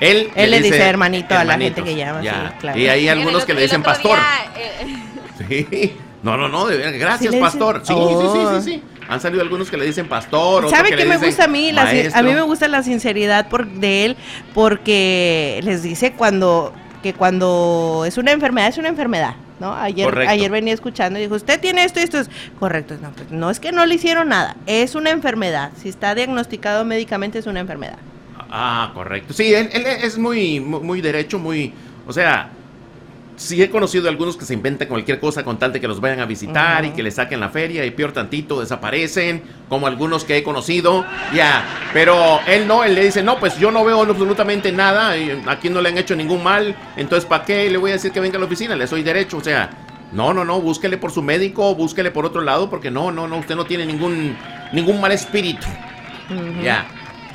[0.00, 2.48] Él, Él le dice hermanito a la gente que llama, ya.
[2.52, 2.78] sí, claro.
[2.78, 4.16] Y hay algunos que le dicen pastor.
[4.18, 5.96] día, eh, Sí.
[6.22, 7.80] No, no, no, de verdad, gracias, pastor.
[7.84, 8.20] Sí, Oh.
[8.34, 8.82] sí, sí, sí, sí.
[9.08, 10.66] Han salido algunos que le dicen pastor.
[10.66, 11.72] otro ¿Sabe que qué le me gusta a mí?
[11.72, 14.16] La a mí me gusta la sinceridad por, de él
[14.54, 19.74] porque les dice cuando que cuando es una enfermedad es una enfermedad, ¿no?
[19.74, 20.32] Ayer Correcto.
[20.32, 23.50] ayer venía escuchando y dijo, "Usted tiene esto y esto es correcto." No, pues, no
[23.50, 25.70] es que no le hicieron nada, es una enfermedad.
[25.80, 27.98] Si está diagnosticado médicamente es una enfermedad.
[28.50, 29.32] Ah, correcto.
[29.32, 31.72] Sí, él, él es muy, muy, muy derecho, muy.
[32.06, 32.50] O sea,
[33.40, 36.20] sí he conocido algunos que se inventan cualquier cosa con tal de que los vayan
[36.20, 40.36] a visitar y que les saquen la feria y peor tantito desaparecen, como algunos que
[40.36, 41.06] he conocido.
[41.34, 41.64] Ya,
[41.94, 45.70] pero él no, él le dice, no, pues yo no veo absolutamente nada, y aquí
[45.70, 48.36] no le han hecho ningún mal, entonces ¿para qué le voy a decir que venga
[48.36, 48.76] a la oficina?
[48.76, 49.70] Le soy derecho, o sea.
[50.12, 53.36] No, no, no, búsquele por su médico, búsquele por otro lado, porque no, no, no,
[53.36, 54.36] usted no tiene ningún,
[54.72, 55.68] ningún mal espíritu.
[56.64, 56.84] Ya.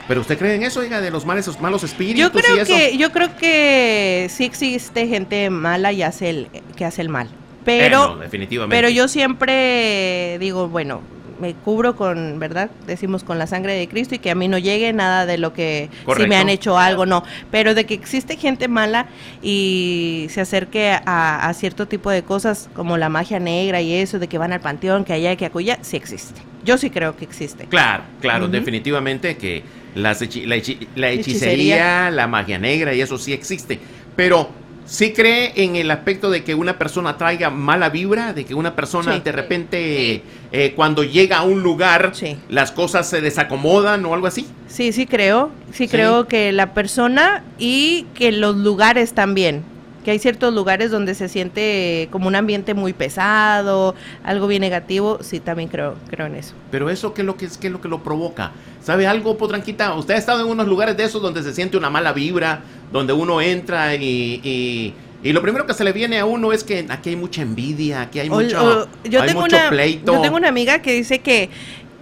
[0.08, 2.66] Pero usted cree en eso, oiga, de los males, malos espíritus Yo y creo eso.
[2.74, 7.28] que yo creo que sí existe gente mala y hace el que hace el mal.
[7.64, 8.76] Pero Eh, no, definitivamente.
[8.76, 11.02] Pero yo siempre digo, bueno,
[11.42, 12.70] me cubro con, ¿verdad?
[12.86, 15.54] Decimos con la sangre de Cristo y que a mí no llegue nada de lo
[15.54, 17.24] que si me han hecho algo, no.
[17.52, 19.08] Pero de que existe gente mala
[19.42, 24.20] y se acerque a, a cierto tipo de cosas como la magia negra y eso,
[24.20, 26.42] de que van al panteón, que allá, que acuya, sí existe.
[26.64, 27.66] Yo sí creo que existe.
[27.66, 29.64] Claro, claro, definitivamente que
[29.96, 32.12] las hechi- la, hechi- la hechicería, Hechicería.
[32.12, 33.80] la magia negra y eso sí existe.
[34.16, 34.50] Pero
[34.86, 38.76] sí cree en el aspecto de que una persona traiga mala vibra, de que una
[38.76, 39.22] persona Sí.
[39.24, 40.22] de repente
[40.52, 42.38] eh, cuando llega a un lugar Sí.
[42.50, 44.46] las cosas se desacomodan o algo así.
[44.68, 45.50] Sí, sí creo.
[45.72, 45.88] Sí, Sí.
[45.90, 49.64] creo que la persona y que los lugares también.
[50.06, 55.18] Que hay ciertos lugares donde se siente como un ambiente muy pesado, algo bien negativo.
[55.22, 56.54] Sí, también creo, creo en eso.
[56.70, 58.52] Pero eso qué es lo que es qué es lo que lo provoca.
[58.84, 59.96] ¿Sabe algo, Potranquita?
[59.96, 63.14] Usted ha estado en unos lugares de esos donde se siente una mala vibra, donde
[63.14, 64.94] uno entra y, y,
[65.28, 68.02] y lo primero que se le viene a uno es que aquí hay mucha envidia,
[68.04, 70.14] aquí hay O- mucho, o- yo, hay tengo mucho una, pleito.
[70.14, 71.50] yo tengo una amiga que dice que,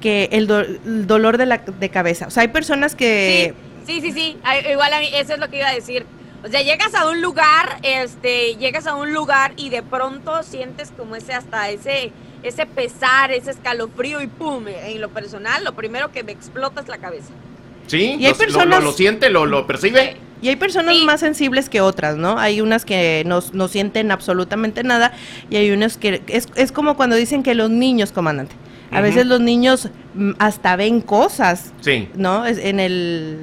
[0.02, 2.28] que el, do- el dolor de la de cabeza.
[2.28, 3.54] O sea, hay personas que...
[3.88, 4.38] Sí, sí, sí, sí.
[4.70, 6.06] Igual a mí, eso es lo que iba a decir.
[6.44, 10.92] O sea, llegas a un lugar, este, llegas a un lugar y de pronto sientes
[10.98, 12.12] como ese hasta ese
[12.44, 16.90] ese pesar, ese escalofrío y pum, en lo personal, lo primero que me explota es
[16.90, 17.30] la cabeza.
[17.88, 20.18] Sí, Y hay lo- lo- personas- lo, lo siente, lo, lo percibe.
[20.42, 21.06] Y hay personas Sí.
[21.06, 22.38] más sensibles que otras, ¿no?
[22.38, 25.14] Hay unas que no, no sienten absolutamente nada
[25.50, 26.22] y hay unas que...
[26.28, 28.54] Es, es como cuando dicen que los niños, comandante.
[28.92, 32.10] A veces los niños mm, hasta ven cosas, Sí.
[32.16, 32.46] ¿no?
[32.46, 33.38] Es en el...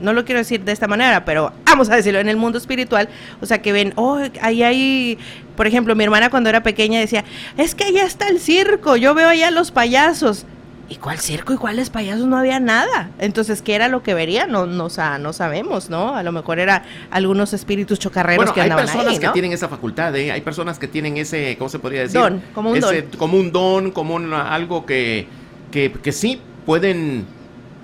[0.00, 3.08] No lo quiero decir de esta manera, pero vamos a decirlo, en el mundo espiritual,
[3.40, 5.18] o sea, que ven, oh, ahí hay,
[5.56, 7.24] por ejemplo, mi hermana cuando era pequeña decía,
[7.56, 10.46] es que allá está el circo, yo veo allá los payasos.
[10.90, 12.26] ¿Y cuál circo y cuáles payasos?
[12.26, 13.10] No había nada.
[13.18, 14.46] Entonces, ¿qué era lo que vería?
[14.46, 14.88] No, no,
[15.20, 16.14] no sabemos, ¿no?
[16.16, 19.32] A lo mejor era algunos espíritus chocarreros Bueno, que hay andaban personas ahí, que ¿no?
[19.34, 20.32] tienen esa facultad, ¿eh?
[20.32, 22.18] Hay personas que tienen ese, ¿cómo se podría decir?
[22.18, 23.10] Don, como un Ese- don.
[23.18, 25.26] Como un don, como un- algo que,
[25.70, 27.26] que, que sí pueden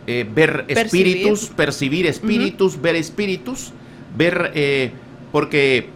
[0.06, 1.06] eh, ver Percibir.
[1.06, 3.72] espíritus, percibir espíritus, ver espíritus,
[4.16, 4.92] ver, eh,
[5.32, 5.88] porque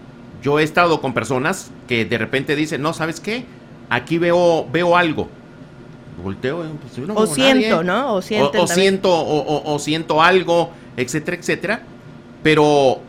[0.43, 3.45] yo he estado con personas que de repente dicen, no, ¿sabes qué?
[3.91, 5.29] Aquí veo, veo algo.
[6.23, 7.85] Volteo, eh, pues, no O siento, nadie.
[7.85, 8.15] ¿no?
[8.15, 11.83] O o, o siento o, o- o siento algo, etcétera, etcétera.
[12.43, 13.01] Pero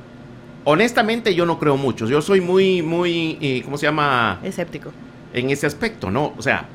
[0.64, 2.08] honestamente yo no creo mucho.
[2.08, 4.40] Yo soy muy, muy, ¿cómo se llama?
[4.44, 4.92] Escéptico.
[5.34, 6.34] En ese aspecto, ¿no?
[6.38, 6.66] O sea,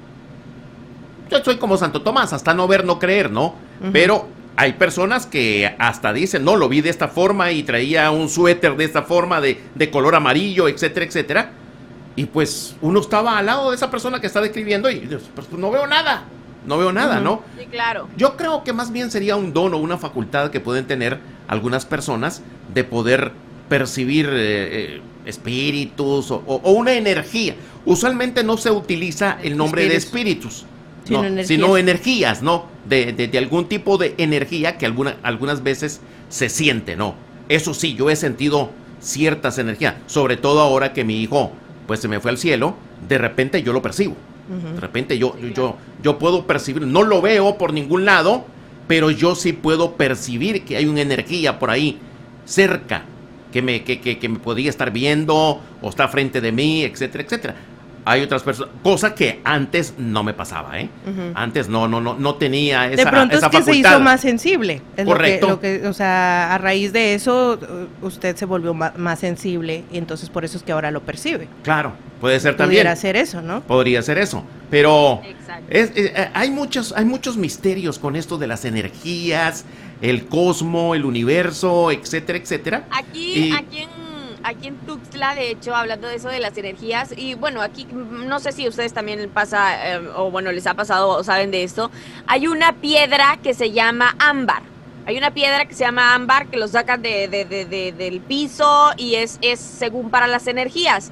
[1.43, 3.55] soy como Santo Tomás, hasta no ver, no creer, ¿no?
[3.93, 4.27] Pero
[4.57, 8.77] hay personas que hasta dicen, no, lo vi de esta forma y traía un suéter
[8.77, 11.51] de esta forma, de, de color amarillo, etcétera, etcétera.
[12.17, 15.51] Y pues uno estaba al lado de esa persona que está describiendo y pues, pues,
[15.53, 16.23] no veo nada,
[16.67, 17.19] no veo nada.
[17.21, 17.43] ¿no?
[17.59, 18.09] Sí, claro.
[18.17, 21.19] Yo creo que más bien sería un don o una facultad que pueden tener
[21.49, 23.33] algunas personas de poder
[23.69, 27.57] percibir eh, eh, espíritus o, o- o una energía.
[27.85, 30.65] Usualmente no se utiliza el nombre de espíritus,
[31.05, 31.47] Sino no, energías.
[31.49, 32.67] sino energías, ¿no?
[32.89, 37.15] De, de- de algún tipo de energía que alguna, algunas veces se siente, ¿no?
[37.49, 41.53] Eso sí, yo he sentido ciertas energías, sobre todo ahora que mi hijo
[41.87, 42.75] pues se me fue al cielo,
[43.09, 44.17] de repente yo lo percibo.
[44.75, 48.45] De repente yo, yo, yo, yo puedo percibir, no lo veo por ningún lado,
[48.89, 51.99] pero yo sí puedo percibir que hay una energía por ahí
[52.45, 53.05] cerca
[53.53, 57.25] que me, que, que, que me podría estar viendo o está frente de mí, etcétera,
[57.25, 57.55] etcétera.
[58.07, 60.91] Hay otras personas, cosa que antes no me pasaba, ¿eh?
[61.35, 64.21] Antes no, no, no, no tenía esa, de pronto esa es que se hizo más
[64.21, 64.83] sensible.
[64.97, 65.49] Es Correcto.
[65.49, 67.59] Lo que, lo que, o sea, a raíz de eso,
[68.03, 71.01] uh, usted se volvió ma- más, sensible y entonces por eso es que ahora lo
[71.01, 71.49] percibe.
[71.63, 72.81] Claro, puede ser también.
[72.83, 73.63] Pudiera ser eso, ¿no?
[73.63, 74.45] Podría ser eso.
[74.71, 75.23] Pero
[75.71, 79.65] es- eh, hay, muchos, hay muchos misterios con esto de las energías,
[80.03, 82.85] el cosmo, el universo, etcétera, etcétera.
[82.91, 84.04] Aquí, Y- aquí en,
[84.45, 88.27] aquí en Tuxtla, de hecho, hablando de eso de las energías, y bueno, aquí mm,
[88.29, 91.65] no sé si ustedes también pasa, eh, o bueno, les ha pasado o saben de
[91.65, 91.91] esto,
[92.27, 94.63] hay una piedra que se llama ámbar.
[95.07, 97.29] Hay una piedra que se llama ámbar que lo sacan de-
[97.97, 101.11] del piso y es, es según para las energías.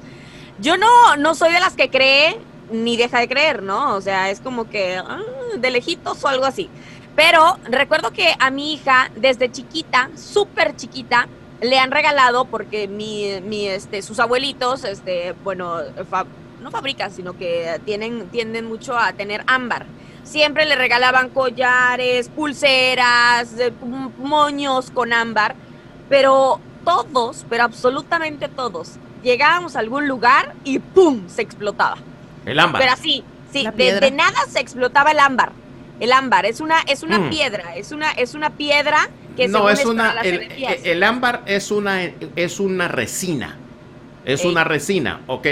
[0.59, 2.39] Yo no, no soy de las que cree
[2.71, 3.93] ni deja de creer, ¿no?
[3.95, 5.19] O sea, es como que ah,
[5.57, 6.69] de lejitos o algo así.
[7.15, 11.27] Pero recuerdo que a mi hija, desde chiquita, súper chiquita,
[11.63, 15.77] le han regalado, porque mi, mi, este, sus abuelitos, este, bueno,
[16.09, 16.25] fa-
[16.61, 19.85] no fabrican, sino que tienen, tienden mucho a tener ámbar.
[20.23, 23.73] Siempre le regalaban collares, pulseras, eh,
[24.17, 25.55] moños con ámbar,
[26.09, 28.91] pero todos, pero absolutamente todos,
[29.23, 31.27] llegábamos a algún lugar y ¡pum!
[31.27, 31.97] se explotaba.
[32.45, 32.81] El ámbar.
[32.81, 35.51] Pero así, sí, de nada se explotaba el ámbar.
[35.99, 37.29] El ámbar es una, es una Mm.
[37.29, 40.21] piedra, es una, es una piedra que no, es una.
[40.21, 42.03] El, ámbar es una,
[42.35, 43.57] es una resina.
[44.25, 45.47] Es una resina, ¿ok?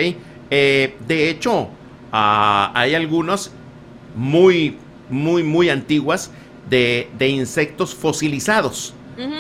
[0.49, 1.69] Eh, de hecho,
[2.11, 3.51] ah, hay algunos
[4.15, 4.77] muy,
[5.09, 6.31] muy, muy antiguas
[6.69, 8.93] de, de insectos fosilizados.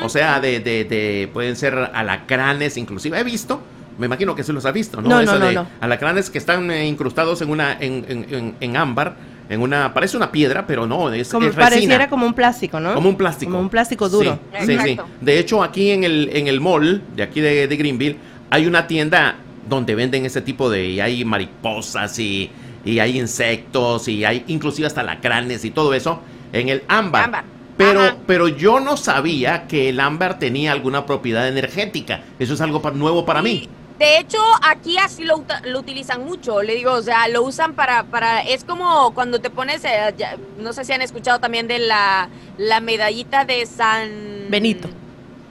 [0.03, 3.17] O sea, de, de, de- pueden ser alacranes, inclusive.
[3.19, 3.61] He visto,
[3.97, 5.09] me imagino que se los ha visto, ¿no?
[5.09, 5.69] No, Eso no, no, de.
[5.79, 9.15] Alacranes que están eh, incrustados en una, en, en- en- en ámbar,
[9.49, 11.69] en una, parece una piedra, pero no, es, Como es resina.
[11.69, 12.93] pareciera como un plástico, ¿no?
[12.93, 13.51] Como un plástico.
[13.51, 14.39] Como un plástico duro.
[14.65, 14.97] Sí, sí.
[15.19, 18.17] De hecho, aquí en el, en el mall de aquí de, de Greenville
[18.49, 19.35] hay una tienda
[19.67, 20.85] donde venden ese tipo de...
[20.89, 22.49] Y hay mariposas y,
[22.85, 26.21] y hay insectos y hay inclusive hasta lacranes y todo eso
[26.53, 27.25] en el ámbar.
[27.25, 27.43] Ámbar.
[27.77, 28.15] Pero, Ajá.
[28.27, 32.21] pero yo no sabía que el ámbar tenía alguna propiedad energética.
[32.39, 33.67] Eso es algo pa- nuevo para mí.
[34.01, 35.43] De hecho, aquí así lo,
[35.77, 39.85] utilizan mucho, le digo, o sea, lo usan para, para es como cuando te pones,
[39.85, 42.27] eh, ya- no sé si han escuchado también de la,
[42.57, 44.09] la medallita de San...
[44.49, 44.89] Benito.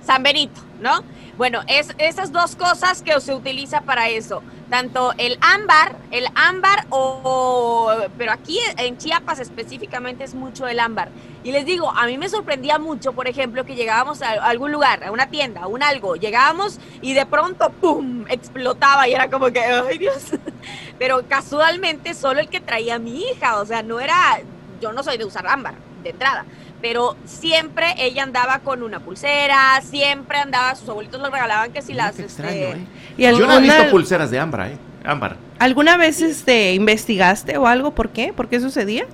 [0.05, 1.05] San Benito, ¿no?
[1.37, 6.87] Bueno, es esas dos cosas que se utiliza para eso, tanto el ámbar, el ámbar
[6.91, 11.09] o, o- pero aquí en Chiapas específicamente es mucho el ámbar.
[11.43, 15.05] Y les digo, a mí me sorprendía mucho, por ejemplo, que llegábamos a algún lugar,
[15.05, 19.51] a una tienda, a un algo, llegábamos y de pronto, ¡pum!, explotaba y era como
[19.51, 20.33] que, ¡ay Dios!
[20.99, 24.41] Pero casualmente solo el que traía a mi hija, o sea, no era,
[24.83, 26.45] yo no soy de usar ámbar, de entrada,
[26.83, 31.93] pero siempre ella andaba con una pulsera, siempre andaba, sus abuelitos le regalaban que si
[31.93, 32.17] las...
[32.17, 32.87] qué este, extraño, ¿eh?
[33.19, 34.79] ¿Y Yo no he visto pulseras de ámbar, ¿eh?
[35.05, 35.37] Ámbar.
[35.59, 37.93] alguna vez este, investigaste o algo?
[37.93, 38.33] ¿Por qué?
[38.33, 39.07] ¿Por qué sucedía?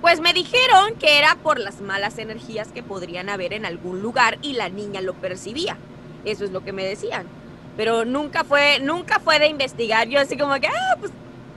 [0.00, 4.38] Pues me dijeron que era por las malas energías que podrían haber en algún lugar
[4.42, 5.76] y la niña lo percibía.
[6.24, 7.26] Eso es lo que me decían.
[7.76, 10.08] Pero nunca fue, nunca fue de investigar.
[10.08, 11.12] Yo así como que, ah, pues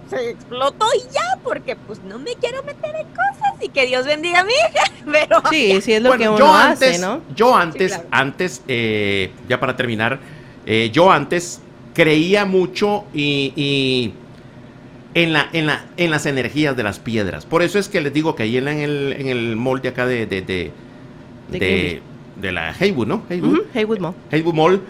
[0.10, 4.06] se explotó y ya, porque pues no me quiero meter en cosas y que Dios
[4.06, 4.92] bendiga a mi hija.
[5.12, 7.22] Pero Sí, sí es lo Bueno, que uno yo hace, antes, ¿no?
[7.36, 8.08] Yo antes, claro.
[8.12, 10.20] antes, eh, ya para terminar,
[10.66, 11.62] eh, yo antes
[11.94, 14.14] creía mucho y, y
[15.14, 17.46] en, la, en, la, en las energías de las piedras.
[17.46, 20.26] Por eso es que les digo que ahí en el, en el molde acá de,
[20.26, 20.72] de, de,
[21.52, 22.02] De de- Greenville.
[22.42, 23.24] de la Haywood, ¿no?
[23.30, 23.50] Haywood.
[23.54, 24.14] Ujú, Haywood Mall.
[24.32, 24.82] Haywood Mall,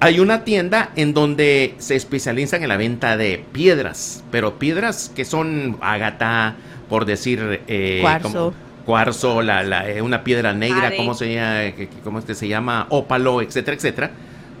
[0.00, 5.24] hay una tienda en donde se especializan en la venta de piedras, pero piedras que
[5.24, 6.56] son ágata,
[6.88, 7.60] por decir...
[7.68, 8.28] eh, Cuarzo.
[8.28, 10.92] como- cuarzo, la, la, eh, una piedra negra.
[10.94, 12.86] ¿cómo se, cómo se llama?
[12.90, 14.10] Ópalo, etcétera, etcétera.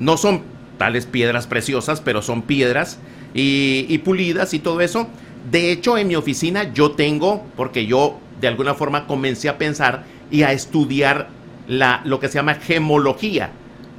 [0.00, 0.40] No son
[0.78, 2.98] tales piedras preciosas, pero son piedras
[3.34, 5.08] y, y pulidas y todo eso.
[5.50, 10.04] De hecho, en mi oficina yo tengo, porque yo de alguna forma comencé a pensar
[10.30, 11.28] y a estudiar
[11.68, 13.50] la, lo que se llama gemología,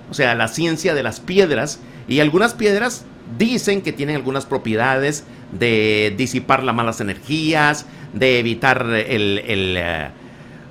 [0.10, 1.80] o sea, la ciencia de las piedras.
[2.08, 3.06] Y algunas piedras
[3.38, 10.10] dicen que tienen algunas propiedades de disipar las malas energías, de evitar el, el, eh,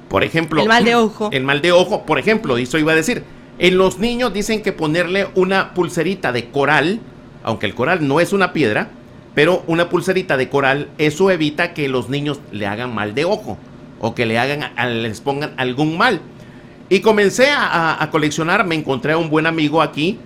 [0.08, 0.62] por ejemplo...
[0.62, 1.30] El mal de ojo.
[1.32, 3.24] El mal de ojo, por ejemplo, eso iba a decir.
[3.58, 7.00] En los niños dicen que ponerle una pulserita de coral,
[7.42, 8.88] aunque el coral no es una piedra,
[9.34, 13.58] pero una pulserita de coral, eso evita que los niños le hagan mal de ojo
[14.00, 14.70] o que le hagan,
[15.02, 16.20] les pongan algún mal.
[16.88, 20.18] Y comencé a, a- coleccionar, me encontré a un buen amigo aquí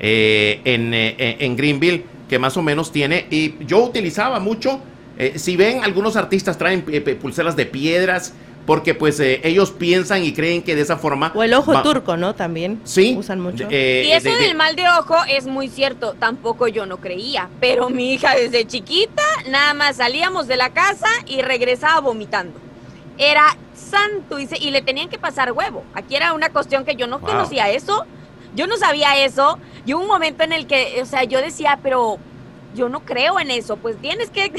[0.00, 4.80] eh, en, eh, en Greenville que más o menos tiene, y yo utilizaba mucho,
[5.18, 8.32] eh, si ven, algunos artistas traen eh, pulseras de piedras,
[8.66, 11.32] porque pues eh, ellos piensan y creen que de esa forma...
[11.34, 12.34] O el ojo va- turco, ¿no?
[12.34, 12.80] También.
[12.84, 13.14] Sí.
[13.18, 13.66] Usan mucho.
[13.70, 16.96] eh, Y eso de- de- del mal de ojo es muy cierto, tampoco yo no
[16.98, 22.58] creía, pero mi hija desde chiquita nada más salíamos de la casa y regresaba vomitando.
[23.18, 25.84] Era santo y, se- y le tenían que pasar huevo.
[25.94, 27.28] Aquí era una cuestión que yo no Wow.
[27.30, 28.06] conocía eso,
[28.54, 31.78] yo no sabía eso, y hubo un momento en el que, o sea, yo decía,
[31.82, 32.18] pero
[32.74, 34.50] yo no creo en eso, pues tienes que,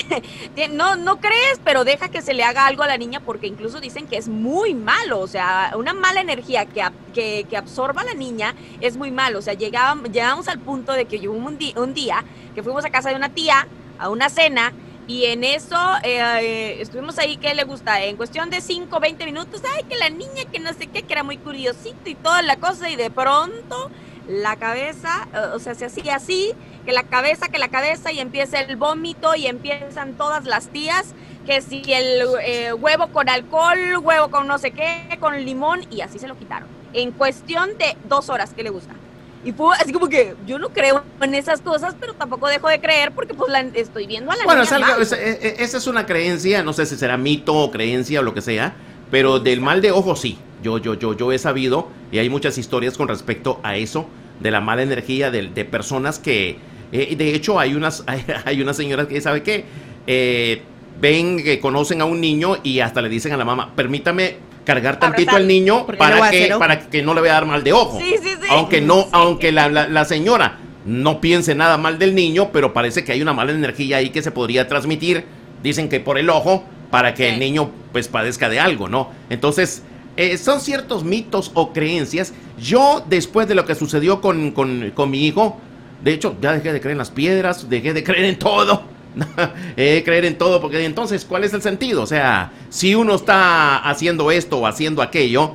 [0.71, 3.79] no, no crees, pero deja que se le haga algo a la niña porque incluso
[3.79, 8.05] dicen que es muy malo, o sea, una mala energía que, que, que absorba a
[8.05, 11.93] la niña es muy malo, o sea, llegamos, llegamos al punto de que hubo un,
[11.93, 13.67] día que fuimos a casa de una tía
[13.99, 14.73] a una cena
[15.07, 18.03] y en eso eh, estuvimos ahí, ¿qué le gusta?
[18.03, 21.13] En cuestión de 5, 20 minutos, ay, que la niña que no sé qué, que
[21.13, 23.91] era muy curiosito y toda la cosa, y de pronto
[24.27, 26.53] la cabeza, o sea, se hacía así,
[26.85, 31.13] que la cabeza, que la cabeza, y empieza el vómito y empiezan todas las tías,
[31.45, 36.01] que si el eh, huevo con alcohol, huevo con no sé qué, con limón, y
[36.01, 36.67] así se lo quitaron.
[36.93, 38.93] En cuestión de dos horas, ¿qué le gusta?
[39.43, 42.81] Y fue así como que yo no creo en esas cosas, pero tampoco dejo de
[42.81, 46.07] creer porque pues la estoy viendo a la Bueno, niña e, e, esa es una
[46.07, 48.73] creencia, no sé si será mito o creencia o lo que sea,
[49.11, 50.39] pero del mal de ojo sí.
[50.63, 54.07] Yo, yo, yo, yo he sabido y hay muchas historias con respecto a eso,
[54.39, 56.57] de la mala energía de, de personas que,
[56.91, 59.65] eh, de hecho, hay unas, hay, hay unas señoras que, ¿sabe qué?
[60.07, 60.61] Eh,
[60.99, 64.99] ven que conocen a un niño y hasta le dicen a la mamá, permítame cargar
[64.99, 67.99] tantito al niño para que, para que no le vaya a dar mal de ojo.
[67.99, 68.47] Sí, sí, sí.
[68.49, 73.11] Aunque no, aunque la, la, señora no piense nada mal del niño, pero parece que
[73.11, 75.25] hay una mala energía ahí que se podría transmitir,
[75.61, 79.09] dicen que por el ojo, para que el niño pues padezca de algo, ¿no?
[79.29, 79.83] Entonces,
[80.17, 82.33] eh, son ciertos mitos o creencias.
[82.59, 85.59] Yo, después de lo que sucedió con, con, con mi hijo,
[86.05, 88.95] de hecho, ya dejé de creer en las piedras, dejé de creer en todo
[89.77, 92.03] eh, creer en todo, porque entonces, ¿cuál es el sentido?
[92.03, 95.53] O sea, si uno está haciendo esto o haciendo aquello,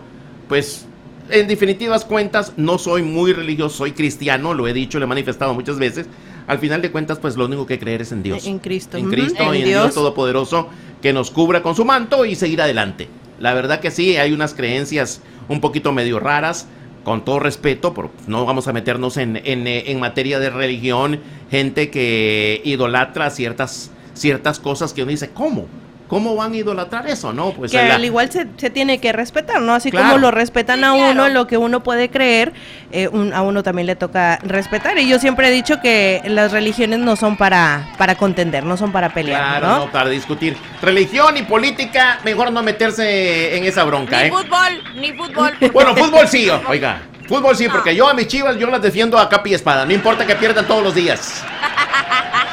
[0.49, 0.87] pues
[1.31, 5.55] en definitivas cuentas no soy muy religioso, soy cristiano, lo he dicho, lo he manifestado
[5.55, 6.07] muchas veces.
[6.47, 8.45] Al final de cuentas, pues lo único que creer es en Dios.
[8.47, 8.97] En Cristo.
[8.97, 10.69] En Cristo y en Dios Todopoderoso
[11.01, 13.09] que nos cubra con su manto y seguir adelante.
[13.39, 16.67] La verdad que sí, hay unas creencias un poquito medio raras,
[17.05, 17.95] con todo respeto,
[18.27, 21.21] no vamos a meternos en, en, materia de religión,
[21.51, 25.67] gente que idolatra ciertas, ciertas cosas que uno dice, ¿cómo?
[26.11, 27.33] ¿Cómo van a idolatrar eso?
[27.33, 29.75] No, pues que al igual se, tiene que respetar, ¿no?
[29.75, 32.53] Así como lo respetan a uno lo que uno puede creer,
[32.91, 34.99] eh, a uno también le toca respetar.
[34.99, 38.91] Y yo siempre he dicho que las religiones no son para, para contender, no son
[38.91, 39.93] para pelear, claro, ¿no?
[39.93, 40.57] para discutir.
[40.83, 44.33] Religión y política, mejor no meterse en esa bronca, ni ¿eh?
[44.33, 45.53] fútbol, ni fútbol.
[45.73, 47.03] Bueno, fútbol sí, oiga.
[47.29, 49.87] Fútbol sí, porque yo a mis chivas yo las defiendo a capa y espada.
[49.87, 51.45] No importa que pierdan todos los días.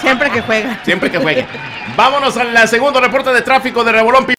[0.08, 0.80] Siempre que jueguen.
[0.84, 1.48] Siempre que jueguen.
[1.96, 4.37] Vámonos al segundo reporte de tráfico de Revolón.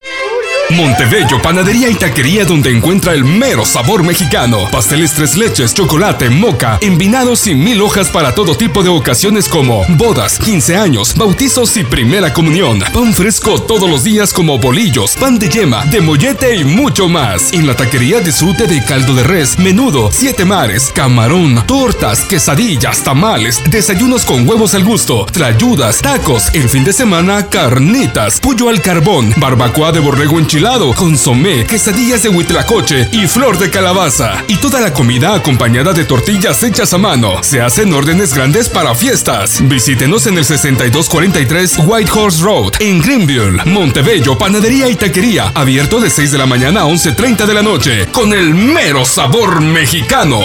[0.70, 4.68] Montebello, panadería y taquería donde encuentra el mero sabor mexicano.
[4.70, 9.84] Pasteles tres leches, chocolate, moca, envinados y mil hojas para todo tipo de ocasiones como
[9.88, 12.80] bodas, 15 años, bautizos y primera comunión.
[12.92, 17.52] Pan fresco todos los días como bolillos, pan de yema, de mollete y mucho más.
[17.54, 23.62] En la taquería disfrute de caldo de res, menudo, siete mares, camarón, tortas, quesadillas, tamales,
[23.70, 29.32] desayunos con huevos al gusto, trayudas, tacos, el fin de semana, carnitas, pollo al carbón,
[29.38, 34.42] barbacoa de borrego en enchilado, consomé, quesadillas de huitlacoche y flor de calabaza.
[34.48, 37.44] Y toda la comida acompañada de tortillas hechas a mano.
[37.44, 39.60] Se hacen órdenes grandes para fiestas.
[39.68, 45.52] Visítenos en el 6243 White Horse Road, en Greenville, Montebello, Panadería y Taquería.
[45.54, 48.08] Abierto de 6 de la mañana a 11.30 de la noche.
[48.10, 50.40] Con el mero sabor mexicano.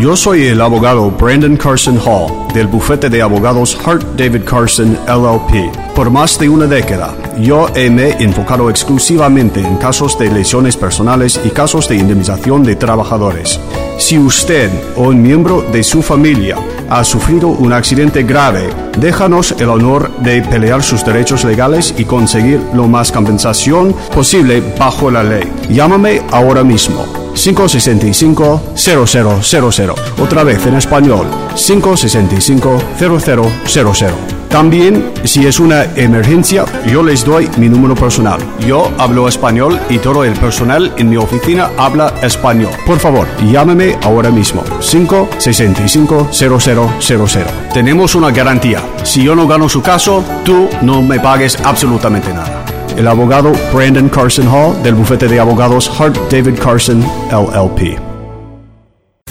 [0.00, 5.74] Yo soy el abogado Brandon Carson Hall del bufete de abogados Hart David Carson LLP.
[5.92, 11.40] Por más de una década, yo me he enfocado exclusivamente en casos de lesiones personales
[11.44, 13.60] y casos de indemnización de trabajadores.
[13.98, 16.56] Si usted o un miembro de su familia
[16.88, 22.60] ha sufrido un accidente grave, déjanos el honor de pelear sus derechos legales y conseguir
[22.74, 25.50] lo más compensación posible bajo la ley.
[25.68, 29.94] Llámame ahora mismo 565-0000.
[30.18, 34.37] Otra vez en español, 565-0000.
[34.48, 38.40] También, si es una emergencia, yo les doy mi número personal.
[38.66, 42.72] Yo hablo español y todo el personal en mi oficina habla español.
[42.86, 44.64] Por favor, llámeme ahora mismo.
[44.80, 47.44] 565-0000.
[47.72, 48.82] Tenemos una garantía.
[49.04, 52.64] Si yo no gano su caso, tú no me pagues absolutamente nada
[52.98, 57.96] el abogado Brandon Carson Hall del bufete de abogados Hart David Carson LLP.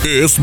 [0.06, 0.40] Es.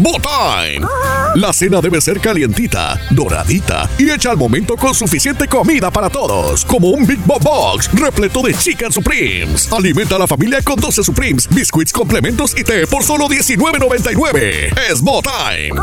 [1.34, 6.64] La cena debe ser calientita, doradita y hecha al momento con suficiente comida para todos,
[6.64, 9.72] como un Big Bob Box repleto de Chicken Supremes.
[9.72, 14.78] Alimenta a la familia con 12 Supremes, biscuits, complementos y té por solo $19.99.
[14.90, 15.80] Es Time.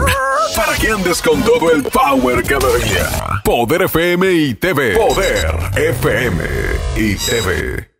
[0.56, 3.42] Para que andes con todo el power cada día.
[3.44, 4.96] Poder FM y TV.
[4.96, 6.44] Poder FM
[6.96, 7.91] y TV.